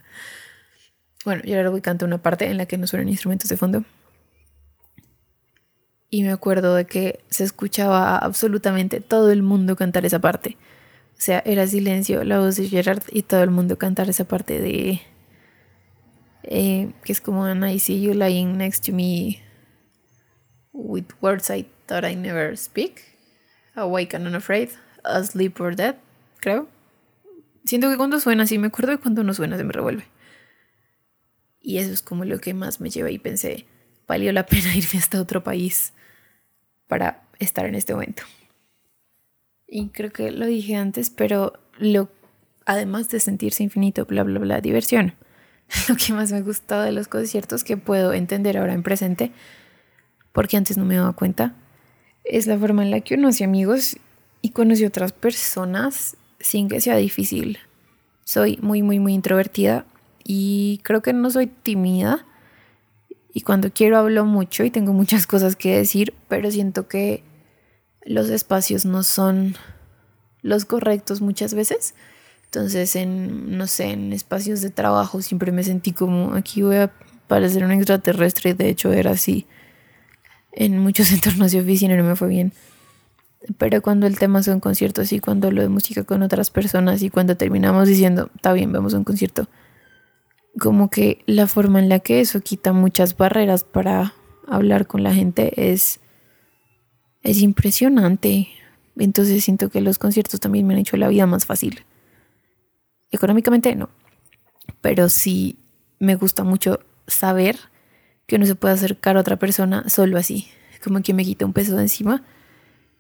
Bueno, 1.25 1.43
Gerard 1.45 1.73
Way 1.73 1.83
canta 1.83 2.07
una 2.07 2.23
parte 2.23 2.47
en 2.47 2.57
la 2.57 2.67
que 2.67 2.79
no 2.79 2.87
suenan 2.87 3.09
instrumentos 3.09 3.49
de 3.51 3.57
fondo 3.57 3.85
y 6.15 6.23
me 6.23 6.31
acuerdo 6.31 6.75
de 6.75 6.85
que 6.85 7.21
se 7.31 7.43
escuchaba 7.43 8.19
absolutamente 8.19 9.01
todo 9.01 9.31
el 9.31 9.43
mundo 9.43 9.77
cantar 9.77 10.05
esa 10.05 10.19
parte. 10.19 10.59
O 11.17 11.21
sea, 11.23 11.43
era 11.47 11.67
silencio, 11.67 12.23
la 12.23 12.39
voz 12.39 12.57
de 12.57 12.69
Gerard 12.69 13.03
y 13.11 13.23
todo 13.23 13.43
el 13.43 13.51
mundo 13.51 13.79
cantar 13.79 14.11
esa 14.11 14.25
parte 14.25 14.61
de... 14.61 15.01
Eh, 16.43 16.93
que 17.03 17.13
es 17.13 17.23
como 17.23 17.47
And 17.47 17.65
I 17.65 17.79
see 17.79 18.03
you 18.03 18.13
lying 18.13 18.59
next 18.59 18.85
to 18.85 18.93
me 18.93 19.41
with 20.75 21.07
words 21.23 21.49
I 21.49 21.67
thought 21.87 22.05
I 22.05 22.15
never 22.15 22.59
speak. 22.59 23.01
Awake 23.75 24.15
and 24.15 24.27
unafraid. 24.27 24.69
Asleep 25.05 25.59
or 25.63 25.75
dead, 25.75 25.97
creo. 26.41 26.69
Siento 27.65 27.89
que 27.89 27.97
cuando 27.97 28.21
suena 28.21 28.43
así 28.43 28.59
me 28.59 28.67
acuerdo 28.67 28.91
de 28.93 28.99
cuando 28.99 29.25
no 29.25 29.33
suena 29.33 29.57
se 29.57 29.65
me 29.65 29.73
revuelve. 29.73 30.05
Y 31.63 31.79
eso 31.79 31.91
es 31.91 32.03
como 32.03 32.27
lo 32.27 32.39
que 32.39 32.53
más 32.53 32.83
me 32.83 32.91
lleva 32.91 33.11
y 33.11 33.19
pensé, 33.19 33.65
valió 34.07 34.31
la 34.33 34.45
pena 34.45 34.77
irme 34.77 34.99
hasta 34.99 35.19
otro 35.19 35.43
país 35.43 35.95
para 36.93 37.23
estar 37.39 37.65
en 37.65 37.75
este 37.75 37.95
momento. 37.95 38.23
Y 39.67 39.89
creo 39.89 40.13
que 40.13 40.31
lo 40.31 40.45
dije 40.45 40.77
antes, 40.77 41.09
pero 41.09 41.55
lo, 41.79 42.11
además 42.67 43.09
de 43.09 43.19
sentirse 43.19 43.63
infinito, 43.63 44.05
bla, 44.05 44.25
bla, 44.25 44.39
bla, 44.39 44.61
diversión. 44.61 45.15
Lo 45.89 45.97
que 45.97 46.13
más 46.13 46.33
me 46.33 46.43
gustado 46.43 46.83
de 46.83 46.93
los 46.93 47.09
conciertos 47.09 47.65
que 47.65 47.79
puedo 47.79 48.13
entender 48.13 48.59
ahora 48.59 48.75
en 48.75 48.83
presente, 48.83 49.33
porque 50.33 50.59
antes 50.59 50.77
no 50.77 50.85
me 50.85 50.97
daba 50.97 51.15
cuenta, 51.15 51.55
es 52.25 52.47
la 52.47 52.59
forma 52.59 52.83
en 52.83 52.91
la 52.91 53.01
que 53.01 53.15
uno 53.15 53.29
hace 53.29 53.45
amigos 53.45 53.97
y 54.43 54.51
conoce 54.51 54.87
otras 54.87 55.15
personas 55.15 56.19
sin 56.41 56.69
que 56.69 56.83
sea 56.83 56.97
difícil. 56.97 57.59
Soy 58.25 58.59
muy, 58.61 58.83
muy, 58.83 58.99
muy 58.99 59.15
introvertida 59.15 59.87
y 60.25 60.79
creo 60.83 61.01
que 61.01 61.15
no 61.15 61.31
soy 61.31 61.47
tímida, 61.47 62.27
y 63.33 63.41
cuando 63.41 63.73
quiero 63.73 63.97
hablo 63.97 64.25
mucho 64.27 64.63
y 64.65 64.71
tengo 64.71 64.93
muchas 64.93 65.27
cosas 65.27 65.57
que 65.57 65.77
decir, 65.77 66.15
pero 66.29 66.51
siento 66.51 66.87
que 66.87 67.25
los 68.05 68.29
espacios 68.29 68.85
no 68.85 69.03
son 69.03 69.57
los 70.43 70.65
correctos 70.67 71.23
muchas 71.23 71.55
veces. 71.55 71.95
Entonces, 72.45 72.95
en, 72.97 73.57
no 73.57 73.67
sé, 73.67 73.93
en 73.93 74.13
espacios 74.13 74.61
de 74.61 74.69
trabajo 74.69 75.23
siempre 75.23 75.53
me 75.53 75.65
sentí 75.65 75.93
como, 75.93 76.35
aquí 76.35 76.61
voy 76.61 76.77
a 76.77 76.93
parecer 77.27 77.65
un 77.65 77.73
extraterrestre, 77.73 78.53
de 78.53 78.69
hecho 78.69 78.93
era 78.93 79.13
así. 79.13 79.47
En 80.53 80.79
muchos 80.79 81.11
entornos 81.13 81.53
de 81.53 81.61
oficina 81.63 81.97
no 81.97 82.05
me 82.05 82.17
fue 82.17 82.29
bien. 82.29 82.53
Pero 83.57 83.81
cuando 83.81 84.07
el 84.07 84.19
tema 84.19 84.43
son 84.43 84.61
conciertos 84.61 85.11
y 85.13 85.21
cuando 85.21 85.51
lo 85.51 85.63
de 85.63 85.69
música 85.69 86.05
con 86.05 86.23
otras 86.23 86.51
personas 86.51 87.03
y 87.03 87.09
cuando 87.09 87.37
terminamos 87.37 87.89
diciendo, 87.89 88.31
está 88.37 88.53
bien, 88.53 88.71
vamos 88.73 88.93
a 88.93 88.99
un 88.99 89.05
concierto, 89.05 89.49
como 90.59 90.91
que 90.91 91.23
la 91.27 91.47
forma 91.47 91.79
en 91.79 91.89
la 91.89 92.01
que 92.01 92.21
eso 92.21 92.41
quita 92.41 92.73
muchas 92.73 93.17
barreras 93.17 93.65
para 93.65 94.15
hablar 94.47 94.87
con 94.87 95.03
la 95.03 95.15
gente 95.15 95.71
es, 95.71 96.01
es 97.23 97.41
impresionante. 97.41 98.49
Entonces 98.97 99.43
siento 99.45 99.71
que 99.71 99.81
los 99.81 99.99
conciertos 99.99 100.41
también 100.41 100.67
me 100.67 100.75
han 100.75 100.81
hecho 100.81 100.97
la 100.97 101.09
vida 101.09 101.27
más 101.27 101.47
fácil. 101.47 101.85
Económicamente 103.11 103.75
no, 103.75 103.91
pero 104.81 105.09
sí 105.09 105.59
me 105.99 106.17
gusta 106.17 106.45
mucho 106.45 106.81
saber 107.07 107.59
que 108.27 108.37
uno 108.37 108.47
se 108.47 108.55
puede 108.55 108.75
acercar 108.75 109.17
a 109.17 109.21
otra 109.21 109.37
persona 109.39 109.89
solo 109.89 110.19
así, 110.19 110.49
como 110.83 111.03
que 111.03 111.15
me 111.15 111.25
quita 111.25 111.45
un 111.45 111.53
peso 111.53 111.77
de 111.77 111.83
encima. 111.83 112.25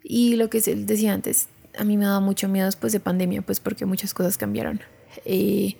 Y 0.02 0.36
lo 0.36 0.50
que 0.50 0.60
decía 0.60 1.12
antes, 1.12 1.48
a 1.78 1.84
mí 1.84 1.96
me 1.96 2.04
daba 2.04 2.20
mucho 2.20 2.48
miedo 2.48 2.66
después 2.66 2.92
de 2.92 3.00
pandemia, 3.00 3.42
pues 3.42 3.60
porque 3.60 3.86
muchas 3.86 4.14
cosas 4.14 4.36
cambiaron. 4.36 4.80
Y 5.24 5.76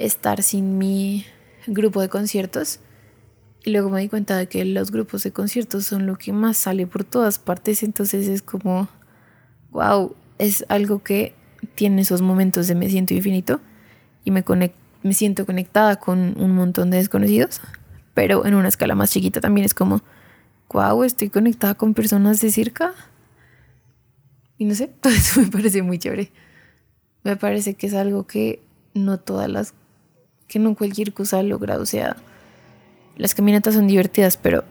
estar 0.00 0.42
sin 0.42 0.78
mi 0.78 1.24
grupo 1.66 2.00
de 2.00 2.08
conciertos. 2.08 2.80
Y 3.62 3.70
luego 3.72 3.90
me 3.90 4.00
di 4.00 4.08
cuenta 4.08 4.36
de 4.38 4.48
que 4.48 4.64
los 4.64 4.90
grupos 4.90 5.22
de 5.22 5.32
conciertos 5.32 5.84
son 5.84 6.06
lo 6.06 6.16
que 6.16 6.32
más 6.32 6.56
sale 6.56 6.86
por 6.86 7.04
todas 7.04 7.38
partes. 7.38 7.82
Entonces 7.82 8.26
es 8.26 8.42
como, 8.42 8.88
wow, 9.70 10.16
es 10.38 10.64
algo 10.68 11.02
que 11.02 11.34
tiene 11.74 12.02
esos 12.02 12.22
momentos 12.22 12.66
de 12.66 12.74
me 12.74 12.88
siento 12.88 13.12
infinito 13.12 13.60
y 14.24 14.30
me, 14.30 14.42
me 15.02 15.12
siento 15.12 15.44
conectada 15.44 15.96
con 15.96 16.40
un 16.40 16.52
montón 16.52 16.90
de 16.90 16.96
desconocidos. 16.96 17.60
Pero 18.14 18.46
en 18.46 18.54
una 18.54 18.68
escala 18.68 18.94
más 18.94 19.10
chiquita 19.10 19.40
también 19.40 19.66
es 19.66 19.74
como, 19.74 20.02
wow, 20.72 21.04
estoy 21.04 21.28
conectada 21.28 21.74
con 21.74 21.92
personas 21.94 22.40
de 22.40 22.50
cerca. 22.50 22.94
Y 24.56 24.64
no 24.64 24.74
sé, 24.74 24.88
todo 25.00 25.12
eso 25.12 25.40
me 25.40 25.48
parece 25.48 25.82
muy 25.82 25.98
chévere. 25.98 26.32
Me 27.22 27.36
parece 27.36 27.74
que 27.74 27.86
es 27.86 27.94
algo 27.94 28.26
que 28.26 28.62
no 28.94 29.20
todas 29.20 29.48
las, 29.48 29.74
que 30.50 30.58
no 30.58 30.74
cualquier 30.74 31.12
cosa 31.12 31.42
logra. 31.42 31.78
O 31.78 31.86
sea, 31.86 32.16
las 33.16 33.34
caminatas 33.34 33.74
son 33.74 33.86
divertidas, 33.86 34.36
pero 34.36 34.64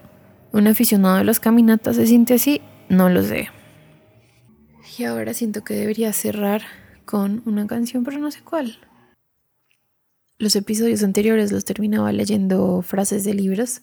un 0.52 0.66
aficionado 0.66 1.16
de 1.16 1.24
las 1.24 1.40
caminatas 1.40 1.96
se 1.96 2.06
siente 2.06 2.34
así, 2.34 2.60
no 2.88 3.08
lo 3.08 3.22
sé. 3.22 3.48
Y 4.98 5.04
ahora 5.04 5.32
siento 5.32 5.64
que 5.64 5.74
debería 5.74 6.12
cerrar 6.12 6.62
con 7.06 7.42
una 7.46 7.66
canción, 7.66 8.04
pero 8.04 8.18
no 8.18 8.30
sé 8.30 8.42
cuál. 8.42 8.78
Los 10.38 10.54
episodios 10.54 11.02
anteriores 11.02 11.50
los 11.50 11.64
terminaba 11.64 12.12
leyendo 12.12 12.82
frases 12.82 13.24
de 13.24 13.34
libros 13.34 13.80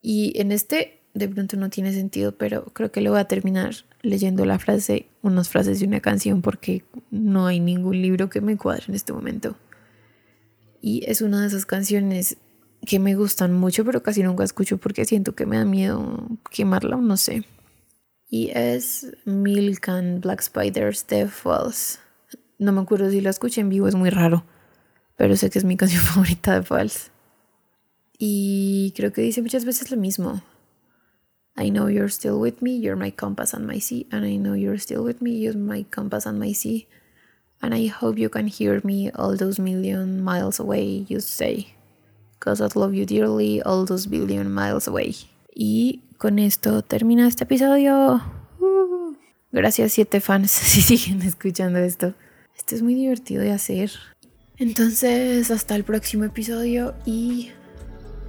y 0.00 0.38
en 0.40 0.52
este 0.52 1.00
de 1.14 1.28
pronto 1.28 1.56
no 1.56 1.68
tiene 1.68 1.92
sentido, 1.92 2.36
pero 2.36 2.64
creo 2.72 2.90
que 2.90 3.00
lo 3.00 3.10
voy 3.10 3.20
a 3.20 3.26
terminar 3.26 3.74
leyendo 4.00 4.44
la 4.46 4.58
frase, 4.58 5.08
unas 5.20 5.48
frases 5.48 5.80
de 5.80 5.86
una 5.86 6.00
canción 6.00 6.42
porque 6.42 6.84
no 7.10 7.46
hay 7.46 7.60
ningún 7.60 8.00
libro 8.00 8.30
que 8.30 8.40
me 8.40 8.56
cuadre 8.56 8.84
en 8.88 8.94
este 8.94 9.12
momento. 9.12 9.56
Y 10.82 11.04
es 11.08 11.22
una 11.22 11.40
de 11.40 11.46
esas 11.46 11.64
canciones 11.64 12.36
que 12.84 12.98
me 12.98 13.14
gustan 13.14 13.52
mucho, 13.52 13.84
pero 13.84 14.02
casi 14.02 14.24
nunca 14.24 14.42
escucho 14.42 14.78
porque 14.78 15.04
siento 15.04 15.36
que 15.36 15.46
me 15.46 15.56
da 15.56 15.64
miedo 15.64 16.26
quemarla 16.50 16.96
no 16.96 17.16
sé. 17.16 17.44
Y 18.28 18.50
es 18.50 19.06
Milk 19.24 19.88
and 19.88 20.20
Black 20.22 20.42
Spiders 20.42 21.04
The 21.04 21.28
Falls. 21.28 22.00
No 22.58 22.72
me 22.72 22.80
acuerdo 22.80 23.10
si 23.10 23.20
la 23.20 23.30
escuché 23.30 23.60
en 23.60 23.68
vivo, 23.68 23.86
es 23.86 23.94
muy 23.94 24.10
raro, 24.10 24.44
pero 25.16 25.36
sé 25.36 25.50
que 25.50 25.60
es 25.60 25.64
mi 25.64 25.76
canción 25.76 26.02
favorita 26.02 26.54
de 26.54 26.62
Falls. 26.64 27.12
Y 28.18 28.92
creo 28.96 29.12
que 29.12 29.22
dice 29.22 29.40
muchas 29.40 29.64
veces 29.64 29.90
lo 29.92 29.96
mismo. 29.96 30.42
I 31.56 31.70
know 31.70 31.88
you're 31.88 32.10
still 32.10 32.40
with 32.40 32.56
me, 32.60 32.80
you're 32.80 32.96
my 32.96 33.12
compass 33.12 33.54
and 33.54 33.66
my 33.66 33.80
sea, 33.80 34.08
and 34.10 34.24
I 34.24 34.36
know 34.36 34.56
you're 34.56 34.80
still 34.80 35.04
with 35.04 35.20
me, 35.20 35.38
you're 35.38 35.56
my 35.56 35.84
compass 35.84 36.26
and 36.26 36.40
my 36.40 36.54
sea. 36.54 36.88
And 37.62 37.74
I 37.74 37.86
hope 37.86 38.18
you 38.18 38.28
can 38.28 38.48
hear 38.48 38.80
me 38.84 39.10
all 39.12 39.36
those 39.36 39.58
million 39.58 40.22
miles 40.22 40.60
away, 40.60 41.06
you 41.08 41.20
say. 41.20 41.68
Cause 42.40 42.60
I 42.60 42.68
love 42.74 42.92
you 42.92 43.06
dearly, 43.06 43.62
all 43.62 43.86
those 43.86 44.08
billion 44.08 44.52
miles 44.52 44.88
away. 44.88 45.14
Y 45.54 46.00
con 46.18 46.38
esto 46.38 46.82
termina 46.82 47.28
este 47.28 47.44
episodio. 47.44 48.20
Uh, 48.60 49.14
gracias, 49.52 49.92
siete 49.92 50.20
fans, 50.20 50.50
si 50.50 50.82
siguen 50.82 51.22
escuchando 51.22 51.78
esto. 51.78 52.14
Esto 52.56 52.74
es 52.74 52.82
muy 52.82 52.94
divertido 52.94 53.42
de 53.42 53.52
hacer. 53.52 53.92
Entonces, 54.58 55.50
hasta 55.50 55.76
el 55.76 55.84
próximo 55.84 56.24
episodio 56.24 56.94
y 57.06 57.52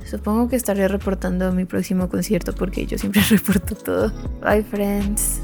Supongo 0.06 0.50
que 0.50 0.56
estaré 0.56 0.88
reportando 0.88 1.52
mi 1.52 1.66
próximo 1.66 2.10
concierto 2.10 2.54
porque 2.54 2.86
yo 2.86 2.98
siempre 2.98 3.22
reporto 3.30 3.76
todo. 3.76 4.12
Bye 4.42 4.64
friends. 4.64 5.40